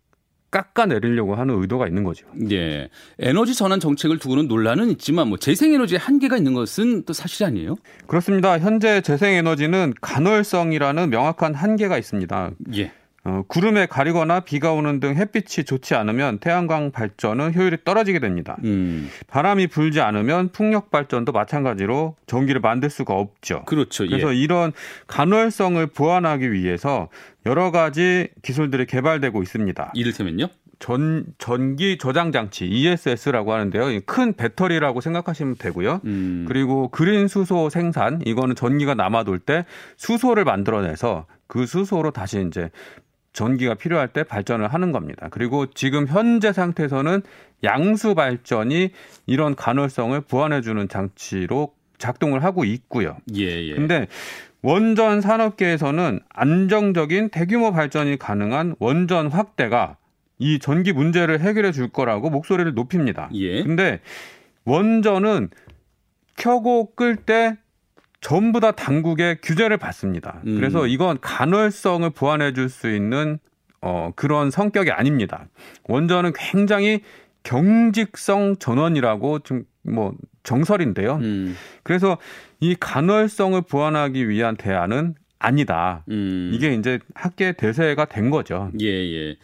깎아내리려고 0.52 1.36
하는 1.36 1.62
의도가 1.62 1.88
있는 1.88 2.04
거죠. 2.04 2.26
예. 2.52 2.90
에너지 3.20 3.54
전환 3.56 3.80
정책을 3.80 4.20
두고는 4.20 4.48
논란은 4.48 4.90
있지만 4.92 5.28
뭐 5.28 5.38
재생에너지에 5.38 5.98
한계가 5.98 6.38
있는 6.38 6.54
것은 6.54 7.04
또 7.06 7.14
사실 7.14 7.46
아니에요? 7.46 7.76
그렇습니다. 8.08 8.58
현재 8.60 9.02
재생에너지는 9.02 9.94
간헐성이라는 10.02 11.10
명확한 11.10 11.54
한계가 11.54 11.98
있습니다. 11.98 12.52
예. 12.76 12.92
어, 13.26 13.44
구름에 13.48 13.86
가리거나 13.86 14.42
비가 14.42 14.72
오는 14.72 15.00
등 15.00 15.16
햇빛이 15.16 15.66
좋지 15.66 15.96
않으면 15.96 16.40
태양광 16.40 16.92
발전은 16.92 17.54
효율이 17.54 17.78
떨어지게 17.84 18.20
됩니다. 18.20 18.58
음. 18.64 19.10
바람이 19.28 19.68
불지 19.68 20.00
않으면 20.02 20.50
풍력 20.50 20.90
발전도 20.90 21.32
마찬가지로 21.32 22.16
전기를 22.28 22.62
만들 22.62 22.90
수가 22.90 23.14
없죠. 23.14 23.64
그렇죠. 23.66 24.08
그래서 24.08 24.34
예. 24.34 24.38
이런 24.38 24.72
간헐성을 25.08 25.86
보완하기 25.88 26.52
위해서 26.52 27.10
여러 27.46 27.72
가지 27.72 28.30
기술들이 28.42 28.86
개발되고 28.86 29.42
있습니다. 29.44 29.92
이를테면요? 29.96 30.48
전 30.80 31.26
전기 31.38 31.98
저장 31.98 32.32
장치 32.32 32.66
ESS라고 32.66 33.52
하는데요. 33.52 34.00
큰 34.06 34.32
배터리라고 34.34 35.02
생각하시면 35.02 35.56
되고요. 35.58 36.00
음. 36.06 36.46
그리고 36.48 36.88
그린 36.88 37.28
수소 37.28 37.70
생산 37.70 38.22
이거는 38.26 38.56
전기가 38.56 38.94
남아 38.96 39.26
돌 39.26 39.40
때 39.40 39.66
수소를 39.98 40.46
만들어내서 40.46 41.26
그 41.48 41.66
수소로 41.66 42.12
다시 42.12 42.46
이제 42.48 42.70
전기가 43.34 43.76
필요할 43.76 44.10
때 44.10 44.24
발전을 44.24 44.68
하는 44.68 44.92
겁니다. 44.92 45.28
그리고 45.32 45.68
지금 45.68 46.08
현재 46.08 46.52
상태에서는 46.52 47.22
양수 47.64 48.16
발전이 48.16 48.92
이런 49.28 49.56
간헐성을 49.56 50.20
보완해주는 50.22 50.88
장치로 50.88 51.74
작동을 51.98 52.44
하고 52.44 52.64
있고요. 52.64 53.18
예, 53.36 53.44
예. 53.44 53.76
근데 53.76 54.08
원전 54.62 55.22
산업계에서는 55.22 56.20
안정적인 56.30 57.30
대규모 57.30 57.72
발전이 57.72 58.18
가능한 58.18 58.76
원전 58.80 59.28
확대가 59.28 59.98
이 60.38 60.60
전기 60.60 60.94
문제를 60.94 61.42
해결해 61.42 61.72
줄 61.72 61.90
거라고 61.90 62.30
목소리를 62.30 62.74
높입니다. 62.74 63.30
예. 63.34 63.64
근데 63.64 64.00
원전은 64.66 65.50
켜고 66.38 66.94
끌 66.96 67.18
때 67.18 67.58
전부 68.22 68.60
다 68.60 68.72
당국의 68.72 69.40
규제를 69.42 69.78
받습니다. 69.78 70.42
음. 70.46 70.56
그래서 70.58 70.88
이건 70.88 71.20
간헐성을 71.22 72.10
보완해 72.12 72.54
줄 72.54 72.70
수 72.70 72.90
있는 72.94 73.40
어, 73.82 74.12
그런 74.16 74.52
성격이 74.52 74.92
아닙니다. 74.92 75.48
원전은 75.86 76.34
굉장히 76.36 77.02
경직성 77.44 78.58
전원이라고 78.58 79.40
좀 79.40 79.64
뭐 79.84 80.14
정설인데요. 80.44 81.16
음. 81.16 81.56
그래서 81.84 82.18
이 82.60 82.76
간헐성을 82.80 83.62
보완하기 83.62 84.30
위한 84.30 84.56
대안은 84.56 85.16
아니다. 85.40 86.04
음. 86.10 86.52
이게 86.54 86.74
이제 86.74 87.00
학계 87.14 87.54
대세가 87.54 88.06
된 88.06 88.30
거죠. 88.30 88.72
예, 88.82 88.88
예. 88.88 89.38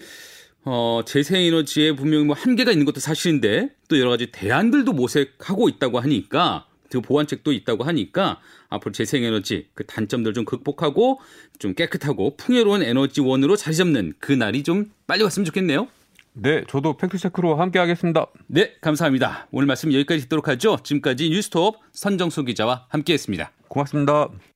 어, 0.66 1.02
재생에너지에 1.06 1.96
분명히 1.96 2.26
뭐 2.26 2.36
한계가 2.38 2.72
있는 2.72 2.86
것도 2.86 3.00
사실인데 3.00 3.70
또 3.88 4.00
여러 4.00 4.10
가지 4.10 4.32
대안들도 4.32 4.92
모색하고 4.94 5.70
있다고 5.70 6.00
하니까 6.00 6.65
그 6.90 7.02
보완책도 7.02 7.52
있다고 7.52 7.84
하니까 7.84 8.40
앞으로 8.70 8.92
재생에너지 8.92 9.68
그 9.74 9.86
단점들 9.86 10.34
좀 10.34 10.46
극복하고 10.46 11.20
좀 11.60 11.74
깨끗하고 11.74 12.36
풍요로운 12.38 12.84
에너지원으로 12.84 13.56
자리 13.56 13.76
잡는 13.76 14.14
그 14.20 14.32
날이 14.32 14.64
좀 14.64 14.92
빨리 15.08 15.24
왔으면 15.24 15.46
좋겠네요. 15.46 15.88
네, 16.34 16.64
저도 16.68 16.98
팩트체크로 16.98 17.56
함께 17.56 17.80
하겠습니다. 17.80 18.28
네, 18.48 18.74
감사합니다. 18.82 19.48
오늘 19.52 19.68
말씀 19.68 19.94
여기까지 19.94 20.24
듣도록 20.24 20.50
하죠. 20.50 20.78
지금까지 20.84 21.30
뉴스톱 21.30 21.78
선정수 21.94 22.44
기자와 22.44 22.88
함께했습니다. 22.90 23.52
고맙습니다. 23.70 24.55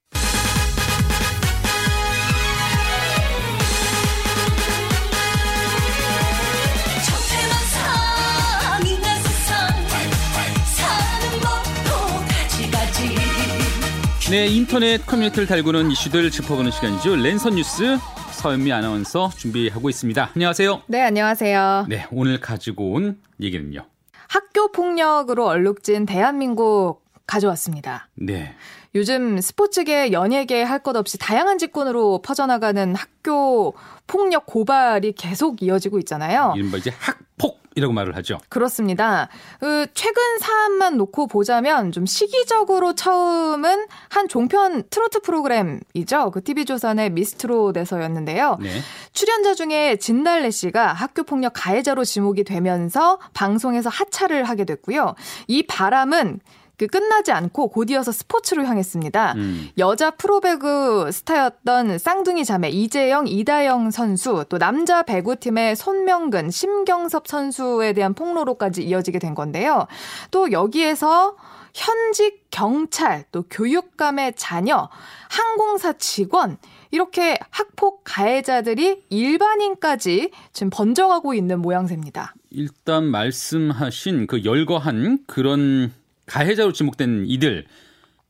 네, 14.29 14.45
인터넷 14.45 15.03
커뮤니티를 15.07 15.47
달구는 15.47 15.89
이슈들 15.89 16.29
짚어보는 16.29 16.69
시간이죠. 16.71 17.15
랜선 17.15 17.55
뉴스 17.55 17.97
서현미 18.31 18.71
아나운서 18.71 19.29
준비하고 19.35 19.89
있습니다. 19.89 20.31
안녕하세요. 20.35 20.83
네, 20.87 21.01
안녕하세요. 21.01 21.87
네, 21.89 22.07
오늘 22.11 22.39
가지고 22.39 22.91
온 22.91 23.19
얘기는요. 23.41 23.85
학교 24.27 24.71
폭력으로 24.71 25.47
얼룩진 25.47 26.05
대한민국 26.05 27.01
가져왔습니다. 27.25 28.07
네. 28.13 28.53
요즘 28.93 29.41
스포츠계, 29.41 30.11
연예계 30.11 30.61
할 30.63 30.79
것 30.83 30.95
없이 30.95 31.17
다양한 31.17 31.57
직군으로 31.57 32.21
퍼져나가는 32.21 32.95
학교 32.95 33.73
폭력 34.05 34.45
고발이 34.45 35.13
계속 35.13 35.63
이어지고 35.63 35.97
있잖아요. 35.99 36.53
이른바 36.55 36.77
이제 36.77 36.91
학폭 36.99 37.59
이라고 37.79 37.93
말을 37.93 38.15
하죠. 38.17 38.37
그렇습니다. 38.49 39.29
그 39.59 39.87
최근 39.93 40.39
사안만 40.39 40.97
놓고 40.97 41.27
보자면 41.27 41.91
좀 41.91 42.05
시기적으로 42.05 42.93
처음은 42.93 43.87
한 44.09 44.27
종편 44.27 44.83
트로트 44.89 45.21
프로그램이죠. 45.21 46.31
그 46.31 46.43
TV조선의 46.43 47.11
미스트롯에서였는데요. 47.11 48.57
네. 48.61 48.69
출연자 49.13 49.55
중에 49.55 49.95
진달래 49.95 50.51
씨가 50.51 50.93
학교 50.93 51.23
폭력 51.23 51.53
가해자로 51.55 52.05
지목이 52.05 52.43
되면서 52.43 53.19
방송에서 53.33 53.89
하차를 53.89 54.43
하게 54.43 54.65
됐고요. 54.65 55.15
이 55.47 55.63
바람은 55.63 56.39
그 56.79 56.87
끝나지 56.87 57.33
않고 57.33 57.67
곧이어서 57.67 58.13
스포츠로 58.13 58.63
향했습니다. 58.65 59.33
음. 59.33 59.69
여자 59.77 60.11
프로배구 60.11 61.11
스타였던 61.11 61.97
쌍둥이 61.97 62.45
자매 62.45 62.69
이재영, 62.69 63.27
이다영 63.27 63.91
선수, 63.91 64.45
또 64.47 64.57
남자 64.57 65.03
배구팀의 65.03 65.75
손명근, 65.75 66.49
심경섭 66.49 67.27
선수에 67.27 67.91
대한 67.91 68.13
폭로로까지 68.13 68.81
이어지게 68.83 69.19
된 69.19 69.35
건데요. 69.35 69.87
또 70.31 70.53
여기에서 70.53 71.35
현직 71.73 72.47
경찰, 72.49 73.25
또 73.33 73.43
교육감의 73.49 74.33
자녀, 74.37 74.89
항공사 75.29 75.93
직원, 75.93 76.57
이렇게 76.91 77.37
학폭 77.51 78.01
가해자들이 78.05 79.03
일반인까지 79.09 80.31
지금 80.53 80.69
번져가고 80.69 81.33
있는 81.33 81.59
모양새입니다. 81.59 82.33
일단 82.51 83.03
말씀하신 83.05 84.27
그 84.27 84.43
열거한 84.43 85.19
그런 85.27 85.93
가해자로 86.29 86.71
지목된 86.73 87.25
이들 87.27 87.65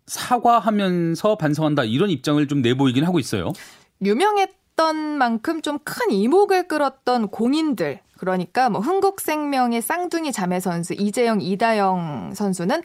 사과하면서 0.08 1.36
반성한다 1.38 1.84
이런 1.84 2.10
입장을 2.10 2.46
좀 2.48 2.62
내보이긴 2.62 3.03
하고 3.06 3.20
있어요. 3.20 3.51
유명했던 4.03 4.96
만큼 5.18 5.62
좀 5.62 5.79
큰 5.84 6.12
이목을 6.12 6.68
끌었던 6.68 7.27
공인들 7.27 8.00
그러니까 8.18 8.70
뭐 8.70 8.82
흥국생명의 8.82 9.82
쌍둥이 9.82 10.32
자매 10.32 10.60
선수 10.60 10.94
이재영 10.94 11.41
이다영 11.41 12.34
선수는 12.36 12.82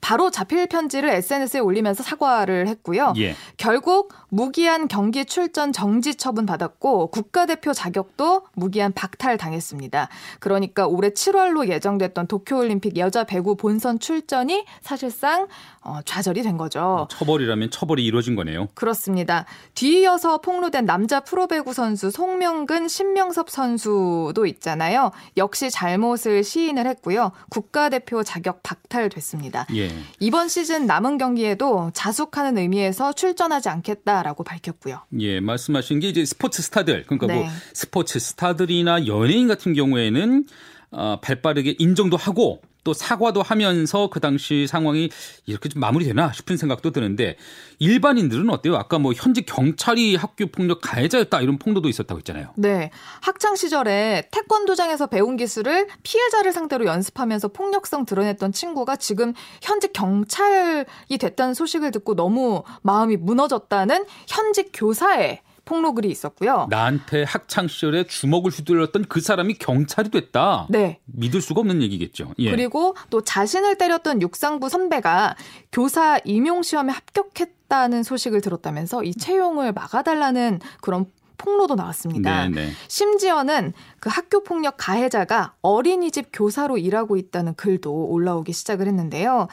바로 0.00 0.30
자필 0.30 0.66
편지를 0.66 1.10
SNS에 1.10 1.60
올리면서 1.60 2.02
사과를 2.02 2.68
했고요. 2.68 3.12
예. 3.18 3.34
결국 3.56 4.12
무기한 4.28 4.88
경기 4.88 5.24
출전 5.24 5.72
정지 5.72 6.14
처분 6.14 6.46
받았고 6.46 7.08
국가대표 7.08 7.72
자격도 7.72 8.42
무기한 8.54 8.92
박탈 8.92 9.36
당했습니다. 9.36 10.08
그러니까 10.38 10.86
올해 10.86 11.10
7월로 11.10 11.68
예정됐던 11.68 12.26
도쿄올림픽 12.26 12.96
여자 12.96 13.24
배구 13.24 13.56
본선 13.56 13.98
출전이 13.98 14.64
사실상 14.80 15.48
어, 15.82 16.00
좌절이 16.04 16.42
된 16.42 16.56
거죠. 16.56 16.80
어, 16.80 17.08
처벌이라면 17.08 17.70
처벌이 17.70 18.04
이루어진 18.04 18.36
거네요. 18.36 18.68
그렇습니다. 18.74 19.46
뒤이어서 19.74 20.38
폭로된 20.38 20.84
남자 20.84 21.20
프로배구 21.20 21.72
선수 21.72 22.10
송명근, 22.10 22.88
신명섭 22.88 23.50
선수도 23.50 24.46
있잖아요. 24.46 25.10
역시 25.36 25.70
잘못을 25.70 26.44
시인을 26.44 26.86
했고요. 26.86 27.32
국가대표 27.48 28.22
자격 28.22 28.62
박탈됐습니다. 28.62 29.66
예. 29.74 29.89
이번 30.18 30.48
시즌 30.48 30.86
남은 30.86 31.18
경기에도 31.18 31.90
자숙하는 31.94 32.58
의미에서 32.58 33.12
출전하지 33.12 33.68
않겠다라고 33.68 34.44
밝혔고요. 34.44 35.02
예, 35.18 35.40
말씀하신 35.40 36.00
게 36.00 36.08
이제 36.08 36.24
스포츠 36.24 36.62
스타들 36.62 37.04
그러니까 37.04 37.26
뭐 37.26 37.36
네. 37.36 37.42
뭐 37.42 37.50
스포츠 37.72 38.18
스타들이나 38.18 39.06
연예인 39.06 39.48
같은 39.48 39.74
경우에는 39.74 40.44
어, 40.92 41.18
발빠르게 41.20 41.76
인정도 41.78 42.16
하고 42.16 42.60
또 42.84 42.92
사과도 42.92 43.42
하면서 43.42 44.08
그 44.08 44.20
당시 44.20 44.66
상황이 44.66 45.10
이렇게 45.46 45.68
좀 45.68 45.80
마무리되나 45.80 46.32
싶은 46.32 46.56
생각도 46.56 46.90
드는데 46.90 47.36
일반인들은 47.78 48.48
어때요? 48.50 48.76
아까 48.76 48.98
뭐 48.98 49.12
현직 49.14 49.46
경찰이 49.46 50.16
학교 50.16 50.46
폭력 50.46 50.80
가해자였다 50.80 51.40
이런 51.40 51.58
폭로도 51.58 51.88
있었다고 51.88 52.18
했잖아요. 52.18 52.52
네. 52.56 52.90
학창 53.20 53.54
시절에 53.54 54.28
태권도장에서 54.30 55.08
배운 55.08 55.36
기술을 55.36 55.88
피해자를 56.02 56.52
상대로 56.52 56.86
연습하면서 56.86 57.48
폭력성 57.48 58.06
드러냈던 58.06 58.52
친구가 58.52 58.96
지금 58.96 59.34
현직 59.62 59.92
경찰이 59.92 61.18
됐다는 61.18 61.54
소식을 61.54 61.90
듣고 61.90 62.14
너무 62.14 62.62
마음이 62.82 63.16
무너졌다는 63.16 64.04
현직 64.26 64.70
교사의 64.72 65.42
폭로 65.70 65.94
글이 65.94 66.10
있었고요. 66.10 66.66
나한테 66.68 67.22
학창 67.22 67.68
시절에 67.68 68.02
주먹을 68.02 68.50
휘둘렀던 68.50 69.04
그 69.08 69.20
사람이 69.20 69.54
경찰이 69.54 70.10
됐다. 70.10 70.66
네. 70.68 70.98
믿을 71.04 71.40
수가 71.40 71.60
없는 71.60 71.80
얘기겠죠. 71.82 72.34
예. 72.40 72.50
그리고 72.50 72.96
또 73.08 73.22
자신을 73.22 73.78
때렸던 73.78 74.20
육상부 74.20 74.68
선배가 74.68 75.36
교사 75.70 76.18
임용 76.24 76.64
시험에 76.64 76.92
합격했다는 76.92 78.02
소식을 78.02 78.40
들었다면서 78.40 79.04
이 79.04 79.14
채용을 79.14 79.72
막아달라는 79.72 80.58
그런 80.80 81.06
폭로도 81.38 81.76
나왔습니다. 81.76 82.48
네네. 82.48 82.66
네. 82.66 82.72
심지어는 82.88 83.72
그 84.00 84.10
학교 84.10 84.42
폭력 84.42 84.74
가해자가 84.76 85.54
어린이집 85.62 86.30
교사로 86.32 86.78
일하고 86.78 87.16
있다는 87.16 87.54
글도 87.54 88.08
올라오기 88.08 88.52
시작을 88.52 88.88
했는데요. 88.88 89.46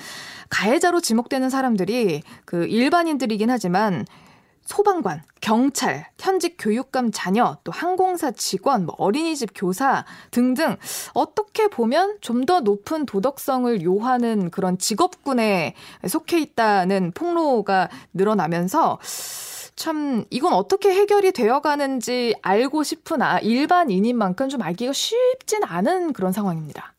가해자로 0.49 0.99
지목되는 0.99 1.51
사람들이 1.51 2.23
그 2.43 2.65
일반인들이긴 2.65 3.51
하지만 3.51 4.05
소방관, 4.67 5.23
경찰, 5.39 6.07
현직 6.19 6.57
교육감 6.59 7.11
자녀, 7.13 7.57
또 7.63 7.71
항공사 7.71 8.31
직원, 8.31 8.85
뭐 8.85 8.95
어린이집 8.97 9.49
교사 9.55 10.05
등등 10.29 10.75
어떻게 11.13 11.67
보면 11.69 12.17
좀 12.21 12.45
더 12.45 12.59
높은 12.61 13.05
도덕성을 13.05 13.81
요하는 13.83 14.49
그런 14.51 14.77
직업군에 14.77 15.73
속해 16.07 16.39
있다는 16.39 17.11
폭로가 17.13 17.89
늘어나면서 18.13 18.99
참 19.75 20.23
이건 20.29 20.53
어떻게 20.53 20.89
해결이 20.93 21.31
되어 21.33 21.59
가는지 21.61 22.35
알고 22.41 22.83
싶으나 22.83 23.39
일반인인 23.39 24.17
만큼 24.17 24.49
좀 24.49 24.61
알기가 24.61 24.93
쉽진 24.93 25.63
않은 25.63 26.13
그런 26.13 26.31
상황입니다. 26.31 26.93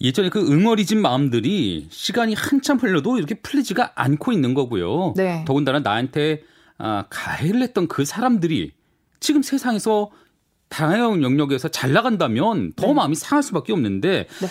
예전에 0.00 0.30
그 0.30 0.40
응어리진 0.40 1.00
마음들이 1.00 1.86
시간이 1.90 2.34
한참 2.34 2.78
흘러도 2.78 3.18
이렇게 3.18 3.34
풀리지가 3.36 3.92
않고 3.94 4.32
있는 4.32 4.54
거고요. 4.54 5.14
네. 5.16 5.44
더군다나 5.46 5.80
나한테 5.80 6.42
아, 6.84 7.04
가해를 7.08 7.62
했던 7.62 7.86
그 7.86 8.04
사람들이 8.04 8.72
지금 9.20 9.40
세상에서 9.42 10.10
다양한 10.68 11.22
영역에서 11.22 11.68
잘 11.68 11.92
나간다면 11.92 12.72
더 12.74 12.88
네. 12.88 12.94
마음이 12.94 13.14
상할 13.14 13.44
수밖에 13.44 13.72
없는데 13.72 14.26
네. 14.40 14.46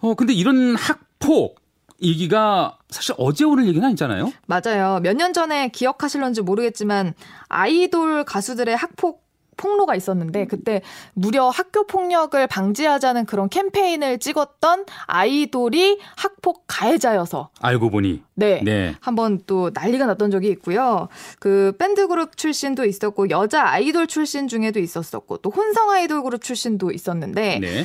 어 0.00 0.14
근데 0.14 0.34
이런 0.34 0.76
학폭 0.76 1.58
얘기가 2.02 2.76
사실 2.90 3.14
어제 3.16 3.44
오늘 3.44 3.66
얘기는 3.66 3.86
아니잖아요. 3.86 4.30
맞아요. 4.46 5.00
몇 5.00 5.16
년 5.16 5.32
전에 5.32 5.68
기억하실런지 5.68 6.42
모르겠지만 6.42 7.14
아이돌 7.48 8.24
가수들의 8.24 8.76
학폭 8.76 9.23
폭로가 9.56 9.94
있었는데 9.94 10.46
그때 10.46 10.82
무려 11.14 11.48
학교 11.48 11.86
폭력을 11.86 12.46
방지하자는 12.46 13.26
그런 13.26 13.48
캠페인을 13.48 14.18
찍었던 14.18 14.86
아이돌이 15.06 15.98
학폭 16.16 16.64
가해자여서 16.66 17.50
알고 17.60 17.90
보니 17.90 18.22
네, 18.34 18.62
네. 18.64 18.94
한번 19.00 19.40
또 19.46 19.70
난리가 19.72 20.06
났던 20.06 20.30
적이 20.30 20.48
있고요. 20.50 21.08
그 21.38 21.74
밴드 21.78 22.08
그룹 22.08 22.36
출신도 22.36 22.84
있었고 22.84 23.30
여자 23.30 23.66
아이돌 23.66 24.06
출신 24.06 24.48
중에도 24.48 24.80
있었었고 24.80 25.38
또 25.38 25.50
혼성 25.50 25.90
아이돌 25.90 26.22
그룹 26.22 26.42
출신도 26.42 26.90
있었는데 26.90 27.58
네. 27.60 27.84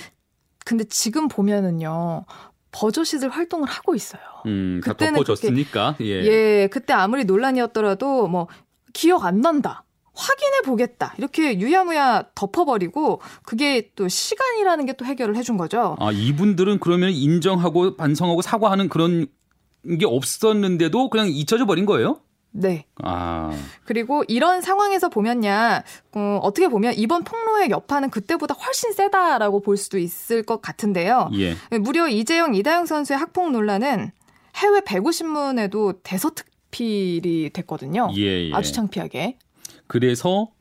근데 0.65 0.84
지금 0.84 1.27
보면은요. 1.27 2.25
버젓이들 2.71 3.29
활동을 3.29 3.67
하고 3.67 3.95
있어요. 3.95 4.21
음, 4.45 4.82
그때는 4.84 5.15
덮어졌으니까. 5.15 5.95
예. 6.01 6.05
예, 6.05 6.69
그때 6.71 6.93
아무리 6.93 7.25
논란이었더라도 7.25 8.27
뭐 8.27 8.47
기억 8.93 9.25
안 9.25 9.41
난다. 9.41 9.84
확인해 10.19 10.62
보겠다. 10.65 11.13
이렇게 11.17 11.60
유야무야 11.60 12.25
덮어버리고 12.36 13.21
그게 13.43 13.91
또 13.95 14.08
시간이라는 14.08 14.86
게 14.86 14.93
또 14.99 15.05
해결을 15.05 15.38
해준 15.38 15.55
거죠. 15.55 15.95
아, 15.99 16.12
이분들은 16.12 16.79
그러면 16.79 17.12
인정하고 17.12 17.95
반성하고 17.95 18.41
사과하는 18.41 18.89
그런 18.89 19.27
게 19.97 20.05
없었는데도 20.05 21.10
그냥 21.10 21.29
잊혀져 21.29 21.65
버린 21.65 21.86
거예요? 21.86 22.19
네. 22.51 22.86
아. 23.01 23.51
그리고 23.86 24.23
이런 24.27 24.62
상황에서 24.62 25.08
보면야, 25.08 25.84
어, 26.15 26.39
어떻게 26.43 26.67
보면 26.67 26.95
이번 26.97 27.23
폭로의 27.23 27.69
여파는 27.69 28.10
그때보다 28.10 28.55
훨씬 28.55 28.91
세다라고 28.91 29.62
볼 29.62 29.77
수도 29.77 29.97
있을 29.99 30.43
것 30.43 30.62
같은데요. 30.62 31.29
예. 31.36 31.55
무려 31.77 32.10
이재영, 32.10 32.55
이다영 32.55 32.86
선수의 32.88 33.17
학폭 33.19 33.51
논란은 33.51 34.12
해외 34.58 34.82
배구 34.82 35.12
신문에도 35.13 36.01
대서특필이 36.03 37.51
됐거든요. 37.53 38.10
예, 38.17 38.49
예. 38.49 38.53
아주 38.53 38.73
창피하게. 38.73 39.38
그래서 39.89 40.52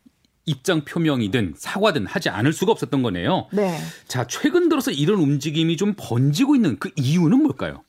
입장 0.47 0.87
표명이든 0.87 1.55
사과든 1.59 2.07
하지 2.07 2.31
않을 2.31 2.55
수가 2.55 2.73
없었던 2.73 3.03
거네요. 3.03 3.47
네. 3.53 3.79
자, 4.09 4.27
최근 4.27 4.71
들어서 4.71 4.91
이런 4.91 5.21
움직임이 5.21 5.77
좀 5.77 5.95
번지고 5.97 6.57
있는 6.57 6.79
그 6.79 6.91
이유는 6.97 7.43
뭘까요? 7.43 7.85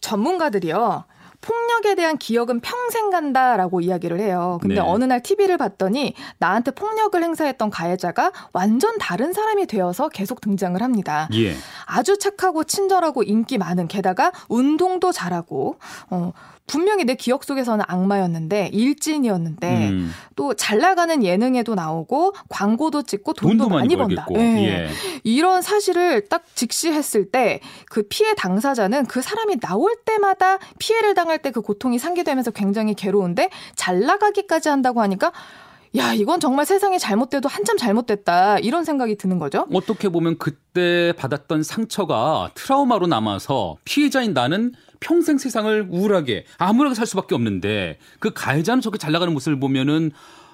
전문가들이요. 0.00 1.04
폭력에 1.40 1.94
대한 1.94 2.18
기억은 2.18 2.60
평생 2.60 3.10
간다라고 3.10 3.80
이야기를 3.80 4.20
해요. 4.20 4.58
근데 4.60 4.76
네. 4.76 4.80
어느 4.80 5.04
날 5.04 5.22
TV를 5.22 5.56
봤더니 5.56 6.14
나한테 6.38 6.70
폭력을 6.70 7.20
행사했던 7.20 7.70
가해자가 7.70 8.30
완전 8.52 8.98
다른 8.98 9.32
사람이 9.32 9.66
되어서 9.66 10.08
계속 10.08 10.40
등장을 10.40 10.80
합니다. 10.80 11.28
예. 11.34 11.54
아주 11.86 12.18
착하고 12.18 12.64
친절하고 12.64 13.22
인기 13.22 13.58
많은 13.58 13.88
게다가 13.88 14.32
운동도 14.48 15.12
잘하고 15.12 15.78
어, 16.10 16.32
분명히 16.66 17.04
내 17.04 17.14
기억 17.16 17.42
속에서는 17.44 17.84
악마였는데 17.88 18.70
일진이었는데 18.72 19.88
음. 19.88 20.12
또잘 20.36 20.78
나가는 20.78 21.24
예능에도 21.24 21.74
나오고 21.74 22.34
광고도 22.48 23.02
찍고 23.02 23.32
돈도, 23.32 23.64
돈도 23.64 23.74
많이, 23.74 23.96
많이 23.96 24.14
번다. 24.14 24.26
네. 24.32 24.66
예. 24.68 24.88
이런 25.24 25.62
사실을 25.62 26.28
딱 26.28 26.44
직시했을 26.54 27.30
때 27.30 27.60
그 27.88 28.02
피해 28.08 28.34
당사자는 28.34 29.06
그 29.06 29.20
사람이 29.20 29.58
나올 29.60 29.96
때마다 30.04 30.58
피해를 30.78 31.14
당할 31.14 31.38
때 31.38 31.50
그 31.50 31.60
고통이 31.62 31.98
상기되면서 31.98 32.52
굉장히 32.52 32.94
괴로운데 32.94 33.50
잘 33.74 34.00
나가기까지 34.02 34.68
한다고 34.68 35.00
하니까 35.02 35.32
야, 35.96 36.12
이건 36.14 36.38
정말 36.38 36.64
세상이 36.64 37.00
잘못돼도 37.00 37.48
한참 37.48 37.76
잘못됐다. 37.76 38.60
이런 38.60 38.84
생각이 38.84 39.16
드는 39.16 39.40
거죠. 39.40 39.66
어떻게 39.74 40.08
보면 40.08 40.38
그때 40.38 41.12
받았던 41.16 41.64
상처가 41.64 42.50
트라우마로 42.54 43.08
남아서 43.08 43.78
피해자인 43.84 44.32
나는 44.32 44.72
평생 45.00 45.38
세상을 45.38 45.88
우울하게 45.90 46.44
아무렇게 46.58 46.94
살 46.94 47.06
수밖에 47.06 47.34
없는데 47.34 47.98
그 48.18 48.32
가해자는 48.32 48.80
저렇게 48.82 48.98
잘 48.98 49.12
나가는 49.12 49.32
모습을 49.32 49.58
보면은 49.58 50.12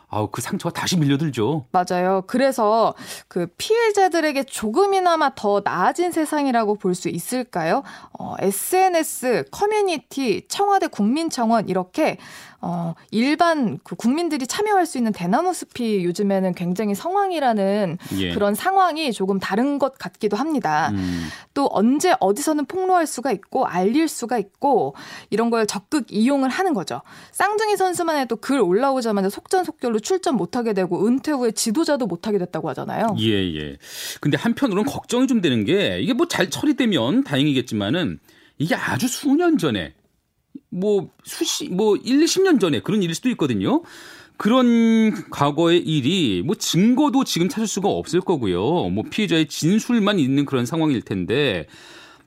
아우 0.08 0.28
그 0.30 0.40
상처가 0.40 0.72
다시 0.72 0.96
밀려들죠. 0.96 1.66
맞아요. 1.72 2.22
그래서 2.28 2.94
그 3.26 3.48
피해자들에게 3.58 4.44
조금이나마 4.44 5.34
더 5.34 5.62
나아진 5.64 6.12
세상이라고 6.12 6.76
볼 6.76 6.94
수 6.94 7.08
있을까요? 7.08 7.82
어, 8.16 8.36
SNS, 8.38 9.46
커뮤니티, 9.50 10.46
청와대 10.48 10.86
국민청원 10.86 11.68
이렇게 11.68 12.18
어, 12.60 12.94
일반 13.10 13.78
그 13.82 13.96
국민들이 13.96 14.46
참여할 14.46 14.86
수 14.86 14.98
있는 14.98 15.12
대나무 15.12 15.52
숲이 15.52 16.04
요즘에는 16.04 16.54
굉장히 16.54 16.94
성황이라는 16.94 17.98
예. 18.18 18.34
그런 18.34 18.54
상황이 18.54 19.12
조금 19.12 19.38
다른 19.40 19.78
것 19.78 19.98
같기도 19.98 20.36
합니다. 20.36 20.90
음. 20.92 21.26
또 21.54 21.68
언제 21.72 22.14
어디서는 22.20 22.66
폭로할 22.66 23.06
수가 23.06 23.32
있고 23.32 23.66
알릴 23.66 24.08
수가 24.08 24.38
있고 24.38 24.94
이런 25.30 25.50
걸 25.50 25.66
적극 25.66 26.06
이용을 26.10 26.48
하는 26.48 26.74
거죠. 26.74 27.02
쌍둥이 27.32 27.76
선수만 27.76 28.18
해도 28.18 28.36
글 28.36 28.60
올라오자마자 28.60 29.30
속전속결로 29.30 29.98
출전 30.00 30.36
못하게 30.36 30.74
되고 30.74 31.06
은퇴 31.06 31.32
후에 31.32 31.50
지도자도 31.52 32.06
못하게 32.06 32.38
됐다고 32.38 32.68
하잖아요. 32.70 33.16
예, 33.20 33.32
예. 33.54 33.76
근데 34.20 34.36
한편으로는 34.36 34.90
걱정이 34.90 35.26
좀 35.26 35.40
되는 35.40 35.64
게 35.64 35.98
이게 36.00 36.12
뭐 36.12 36.26
잘 36.28 36.50
처리되면 36.50 37.24
다행이겠지만은 37.24 38.18
이게 38.58 38.74
아주 38.74 39.08
수년 39.08 39.58
전에 39.58 39.94
뭐 40.68 41.10
수십 41.24 41.72
뭐 41.72 41.96
1, 41.96 42.20
20년 42.24 42.60
전에 42.60 42.80
그런 42.80 43.02
일일 43.02 43.14
수도 43.14 43.28
있거든요. 43.30 43.82
그런 44.36 45.30
과거의 45.30 45.78
일이 45.80 46.42
뭐 46.44 46.54
증거도 46.54 47.24
지금 47.24 47.48
찾을 47.48 47.66
수가 47.66 47.88
없을 47.88 48.20
거고요. 48.20 48.90
뭐 48.90 49.04
피해자의 49.10 49.46
진술만 49.46 50.18
있는 50.18 50.44
그런 50.44 50.66
상황일 50.66 51.02
텐데 51.02 51.66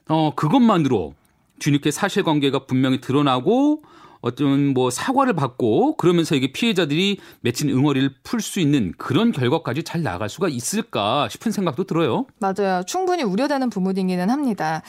어 0.07 0.33
그것만으로 0.35 1.13
뒤늦게 1.59 1.91
사실관계가 1.91 2.65
분명히 2.65 2.99
드러나고 2.99 3.83
어떤 4.21 4.73
뭐 4.73 4.89
사과를 4.89 5.33
받고 5.33 5.95
그러면서 5.95 6.35
이게 6.35 6.51
피해자들이 6.51 7.19
맺힌 7.41 7.69
응어리를 7.69 8.15
풀 8.23 8.41
수 8.41 8.59
있는 8.59 8.93
그런 8.97 9.31
결과까지 9.31 9.83
잘 9.83 10.03
나갈 10.03 10.29
수가 10.29 10.49
있을까 10.49 11.29
싶은 11.29 11.51
생각도 11.51 11.83
들어요. 11.85 12.25
맞아요. 12.39 12.83
충분히 12.85 13.23
우려되는 13.23 13.69
부분이기는 13.69 14.29
합니다. 14.29 14.81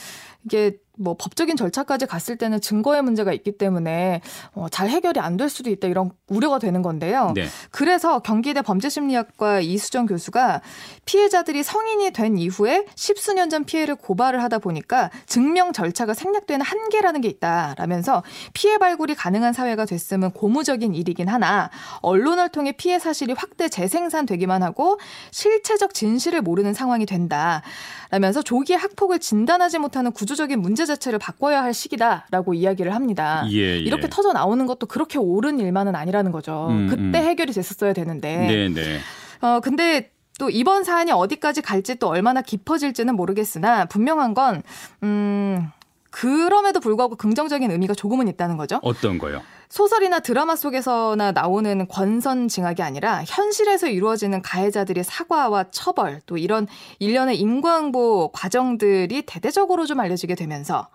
이게 0.44 0.78
뭐 1.00 1.16
법적인 1.18 1.56
절차까지 1.56 2.06
갔을 2.06 2.36
때는 2.36 2.60
증거의 2.60 3.02
문제가 3.02 3.32
있기 3.32 3.58
때문에 3.58 4.20
어, 4.52 4.68
잘 4.70 4.88
해결이 4.88 5.18
안 5.18 5.40
될 5.40 5.48
수도 5.48 5.70
있다 5.70 5.88
이런 5.88 6.10
우려가 6.28 6.58
되는 6.58 6.82
건데요. 6.82 7.32
네. 7.34 7.46
그래서 7.70 8.18
경기대 8.18 8.60
범죄심리학과 8.60 9.60
이수정 9.60 10.04
교수가 10.04 10.60
피해자들이 11.06 11.62
성인이 11.62 12.10
된 12.10 12.36
이후에 12.36 12.84
십수년 12.94 13.48
전 13.48 13.64
피해를 13.64 13.94
고발을 13.94 14.42
하다 14.42 14.58
보니까 14.58 15.10
증명 15.24 15.72
절차가 15.72 16.12
생략되는 16.12 16.64
한계라는 16.64 17.22
게 17.22 17.28
있다라면서 17.28 18.22
피해 18.52 18.76
발굴이 18.76 19.14
가능한 19.14 19.54
사회가 19.54 19.86
됐으면 19.86 20.32
고무적인 20.32 20.94
일이긴 20.94 21.28
하나 21.28 21.70
언론을 22.02 22.50
통해 22.50 22.72
피해 22.72 22.98
사실이 22.98 23.32
확대 23.32 23.68
재생산되기만 23.70 24.62
하고 24.62 24.98
실체적 25.30 25.94
진실을 25.94 26.42
모르는 26.42 26.74
상황이 26.74 27.06
된다. 27.06 27.62
라면서 28.10 28.42
조기에 28.42 28.76
학폭을 28.76 29.20
진단하지 29.20 29.78
못하는 29.78 30.10
구조적인 30.12 30.60
문제 30.60 30.84
자체를 30.90 31.18
바꿔야 31.18 31.62
할 31.62 31.72
시기다라고 31.72 32.54
이야기를 32.54 32.94
합니다. 32.94 33.44
예, 33.50 33.56
예. 33.56 33.78
이렇게 33.78 34.08
터져 34.08 34.32
나오는 34.32 34.66
것도 34.66 34.86
그렇게 34.86 35.18
옳은 35.18 35.58
일만은 35.58 35.94
아니라는 35.94 36.32
거죠. 36.32 36.68
음, 36.70 36.88
그때 36.88 37.02
음. 37.02 37.14
해결이 37.14 37.52
됐었어야 37.52 37.92
되는데. 37.92 38.36
네, 38.36 38.68
네. 38.68 38.98
어 39.40 39.60
근데 39.60 40.10
또 40.38 40.50
이번 40.50 40.84
사안이 40.84 41.12
어디까지 41.12 41.62
갈지 41.62 41.96
또 41.96 42.08
얼마나 42.08 42.42
깊어질지는 42.42 43.14
모르겠으나 43.14 43.86
분명한 43.86 44.34
건 44.34 44.62
음. 45.02 45.70
그럼에도 46.10 46.80
불구하고 46.80 47.16
긍정적인 47.16 47.70
의미가 47.70 47.94
조금은 47.94 48.28
있다는 48.28 48.56
거죠. 48.56 48.80
어떤 48.82 49.18
거요? 49.18 49.42
소설이나 49.70 50.18
드라마 50.18 50.56
속에서나 50.56 51.30
나오는 51.30 51.86
권선징악이 51.86 52.82
아니라 52.82 53.22
현실에서 53.24 53.86
이루어지는 53.86 54.42
가해자들의 54.42 55.04
사과와 55.04 55.70
처벌 55.70 56.20
또 56.26 56.36
이런 56.36 56.66
일련의 56.98 57.38
인과응보 57.38 58.32
과정들이 58.32 59.22
대대적으로 59.22 59.86
좀 59.86 60.00
알려지게 60.00 60.34
되면서 60.34 60.88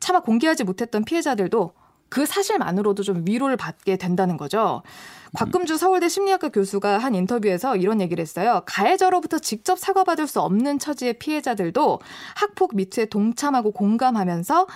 차마 0.00 0.20
공개하지 0.20 0.64
못했던 0.64 1.04
피해자들도 1.04 1.72
그 2.08 2.26
사실만으로도 2.26 3.04
좀 3.04 3.22
위로를 3.24 3.56
받게 3.56 3.96
된다는 3.96 4.36
거죠. 4.36 4.82
곽금주 5.34 5.76
서울대 5.76 6.08
심리학과 6.08 6.48
교수가 6.48 6.98
한 6.98 7.14
인터뷰에서 7.14 7.76
이런 7.76 8.00
얘기를 8.00 8.20
했어요. 8.20 8.62
가해자로부터 8.66 9.38
직접 9.38 9.78
사과받을 9.78 10.26
수 10.26 10.40
없는 10.40 10.80
처지의 10.80 11.20
피해자들도 11.20 12.00
학폭 12.34 12.74
미투에 12.74 13.04
동참하고 13.04 13.70
공감하면서 13.70 14.66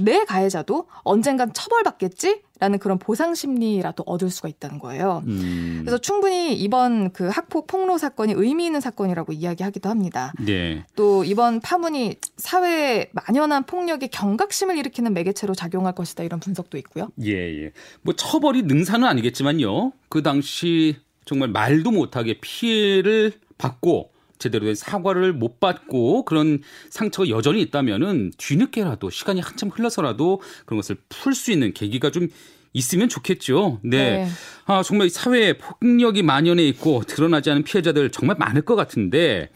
내 0.00 0.24
가해자도 0.24 0.88
언젠간 1.02 1.52
처벌받겠지? 1.52 2.42
라는 2.60 2.78
그런 2.78 2.98
보상 2.98 3.34
심리라도 3.34 4.02
얻을 4.06 4.30
수가 4.30 4.48
있다는 4.48 4.78
거예요. 4.78 5.22
음. 5.26 5.78
그래서 5.80 5.96
충분히 5.96 6.54
이번 6.54 7.10
그 7.12 7.28
학폭 7.28 7.66
폭로 7.66 7.96
사건이 7.96 8.34
의미 8.36 8.66
있는 8.66 8.80
사건이라고 8.80 9.32
이야기하기도 9.32 9.88
합니다. 9.88 10.34
네. 10.38 10.84
또 10.94 11.24
이번 11.24 11.60
파문이 11.60 12.16
사회에 12.36 13.10
만연한 13.12 13.64
폭력의 13.64 14.10
경각심을 14.10 14.76
일으키는 14.76 15.14
매개체로 15.14 15.54
작용할 15.54 15.94
것이다 15.94 16.22
이런 16.22 16.38
분석도 16.38 16.76
있고요. 16.78 17.08
예, 17.22 17.32
예. 17.32 17.72
뭐 18.02 18.14
처벌이 18.14 18.62
능사는 18.62 19.06
아니겠지만요. 19.06 19.92
그 20.10 20.22
당시 20.22 20.96
정말 21.24 21.48
말도 21.48 21.90
못하게 21.92 22.38
피해를 22.40 23.32
받고 23.56 24.10
제대로 24.40 24.66
된 24.66 24.74
사과를 24.74 25.32
못 25.32 25.60
받고 25.60 26.24
그런 26.24 26.60
상처가 26.88 27.28
여전히 27.28 27.62
있다면은 27.62 28.32
뒤늦게라도 28.36 29.10
시간이 29.10 29.40
한참 29.40 29.68
흘러서라도 29.68 30.42
그런 30.64 30.78
것을 30.78 30.96
풀 31.08 31.34
수 31.34 31.52
있는 31.52 31.72
계기가 31.72 32.10
좀 32.10 32.28
있으면 32.72 33.08
좋겠죠. 33.08 33.80
네. 33.82 34.24
네. 34.24 34.28
아, 34.64 34.82
정말 34.82 35.10
사회에 35.10 35.54
폭력이 35.54 36.22
만연해 36.22 36.62
있고 36.68 37.02
드러나지 37.06 37.50
않은 37.50 37.62
피해자들 37.64 38.10
정말 38.10 38.36
많을 38.38 38.62
것 38.62 38.74
같은데 38.76 39.50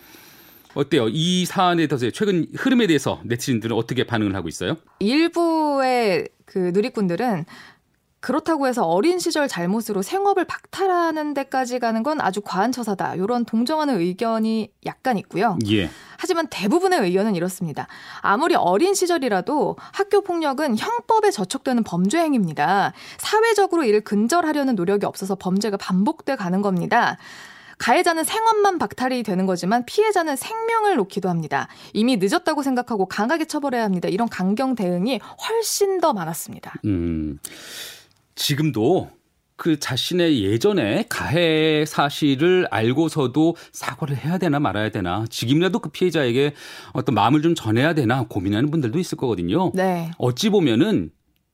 어때요? 0.75 1.09
이 1.09 1.45
사안에 1.45 1.87
대해서 1.87 2.11
최근 2.11 2.47
흐름에 2.57 2.87
대해서 2.87 3.21
네티즌들은 3.25 3.77
어떻게 3.77 4.05
반응을 4.05 4.35
하고 4.35 4.49
있어요? 4.49 4.77
일부의 4.99 6.29
그 6.45 6.59
누리꾼들은 6.75 7.45
그렇다고 8.25 8.67
해서 8.67 8.85
어린 8.87 9.19
시절 9.19 9.49
잘못으로 9.49 10.01
생업을 10.01 10.47
박탈하는 10.47 11.35
데까지 11.35 11.79
가는 11.79 12.03
건 12.03 12.23
아주 12.23 12.41
과한 12.41 12.73
처사다. 12.73 13.17
이런 13.17 13.45
동정하는 13.45 14.01
의견이 14.01 14.71
약간 14.87 15.19
있고요. 15.19 15.59
예. 15.71 15.91
하지만 16.17 16.47
대부분의 16.47 17.01
의견은 17.01 17.35
이렇습니다. 17.35 17.87
아무리 18.23 18.55
어린 18.55 18.95
시절이라도 18.95 19.77
학교 19.93 20.23
폭력은 20.23 20.79
형법에 20.79 21.31
저촉되는 21.31 21.85
범죄 21.85 22.19
행위입니다. 22.19 22.95
사회적으로 23.19 23.85
이를 23.85 24.01
근절하려는 24.01 24.75
노력이 24.75 25.05
없어서 25.05 25.35
범죄가 25.35 25.77
반복돼 25.77 26.37
가는 26.37 26.63
겁니다. 26.63 27.19
가해자는 27.77 28.25
생업만 28.25 28.79
박탈이 28.79 29.23
되는 29.23 29.45
거지만 29.45 29.85
피해자는 29.85 30.37
생명을 30.37 30.97
놓기도 30.97 31.29
합니다. 31.29 31.69
이미 31.93 32.17
늦었다고 32.17 32.63
생각하고 32.63 33.05
강하게 33.05 33.45
처벌해야 33.45 33.85
합니다. 33.85 34.09
이런 34.09 34.31
강경 34.31 34.77
대응이 34.77 35.21
훨씬 35.47 36.01
더 36.01 36.15
많았습니다. 36.15 36.73
음. 36.87 37.39
지금도 38.35 39.11
그 39.57 39.79
자신의 39.79 40.43
예전에 40.43 41.05
가해 41.09 41.85
사실을 41.87 42.67
알고서도 42.71 43.57
사과를 43.73 44.17
해야 44.17 44.39
되나 44.39 44.59
말아야 44.59 44.91
되나 44.91 45.25
지금이라도 45.31 45.79
그 45.79 45.91
피해자에게 45.91 46.55
어떤 46.93 47.15
마음을 47.15 47.41
좀 47.43 47.55
전해야 47.55 47.95
되나 47.95 48.25
고민하는 48.29 48.71
분들도 48.71 48.99
있을 48.99 49.17
거거든요. 49.17 49.71
네. 49.75 50.11
어찌 50.19 50.51
보면은 50.51 51.11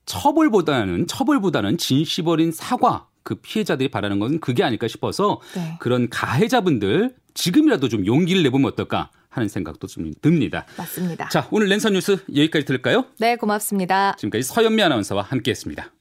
처벌보다는 0.06 1.06
처벌보다는 1.06 1.76
진심 1.76 2.28
어린 2.28 2.52
사과 2.52 3.06
그 3.22 3.34
피해자들이 3.34 3.90
바라는 3.90 4.18
건 4.18 4.40
그게 4.40 4.64
아닐까 4.64 4.88
싶어서 4.88 5.40
네. 5.54 5.76
그런 5.78 6.08
가해자분들 6.08 7.14
지금이라도 7.34 7.88
좀 7.88 8.06
용기를 8.06 8.42
내보면 8.44 8.72
어떨까 8.72 9.10
하는 9.28 9.48
생각도 9.48 9.86
좀 9.86 10.12
듭니다. 10.20 10.64
맞습니다. 10.76 11.28
자, 11.28 11.46
오늘 11.50 11.68
랜선 11.68 11.92
뉴스 11.92 12.18
여기까지 12.34 12.64
들을까요? 12.64 13.04
네, 13.18 13.36
고맙습니다. 13.36 14.16
지금까지 14.16 14.42
서현미 14.42 14.82
아나운서와 14.82 15.22
함께했습니다. 15.22 15.92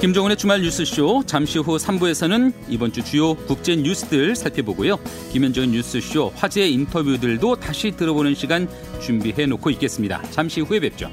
김종훈의 0.00 0.36
주말 0.36 0.60
뉴스쇼 0.60 1.24
잠시 1.24 1.58
후 1.58 1.76
3부에서는 1.78 2.52
이번 2.68 2.92
주 2.92 3.02
주요 3.02 3.34
국제 3.34 3.74
뉴스들 3.74 4.36
살펴보고요. 4.36 4.98
김현정의 5.32 5.70
뉴스쇼 5.70 6.32
화제 6.36 6.68
인터뷰들도 6.68 7.56
다시 7.56 7.92
들어보는 7.92 8.34
시간 8.34 8.68
준비해 9.00 9.46
놓고 9.46 9.70
있겠습니다. 9.70 10.22
잠시 10.30 10.60
후에 10.60 10.80
뵙죠. 10.80 11.10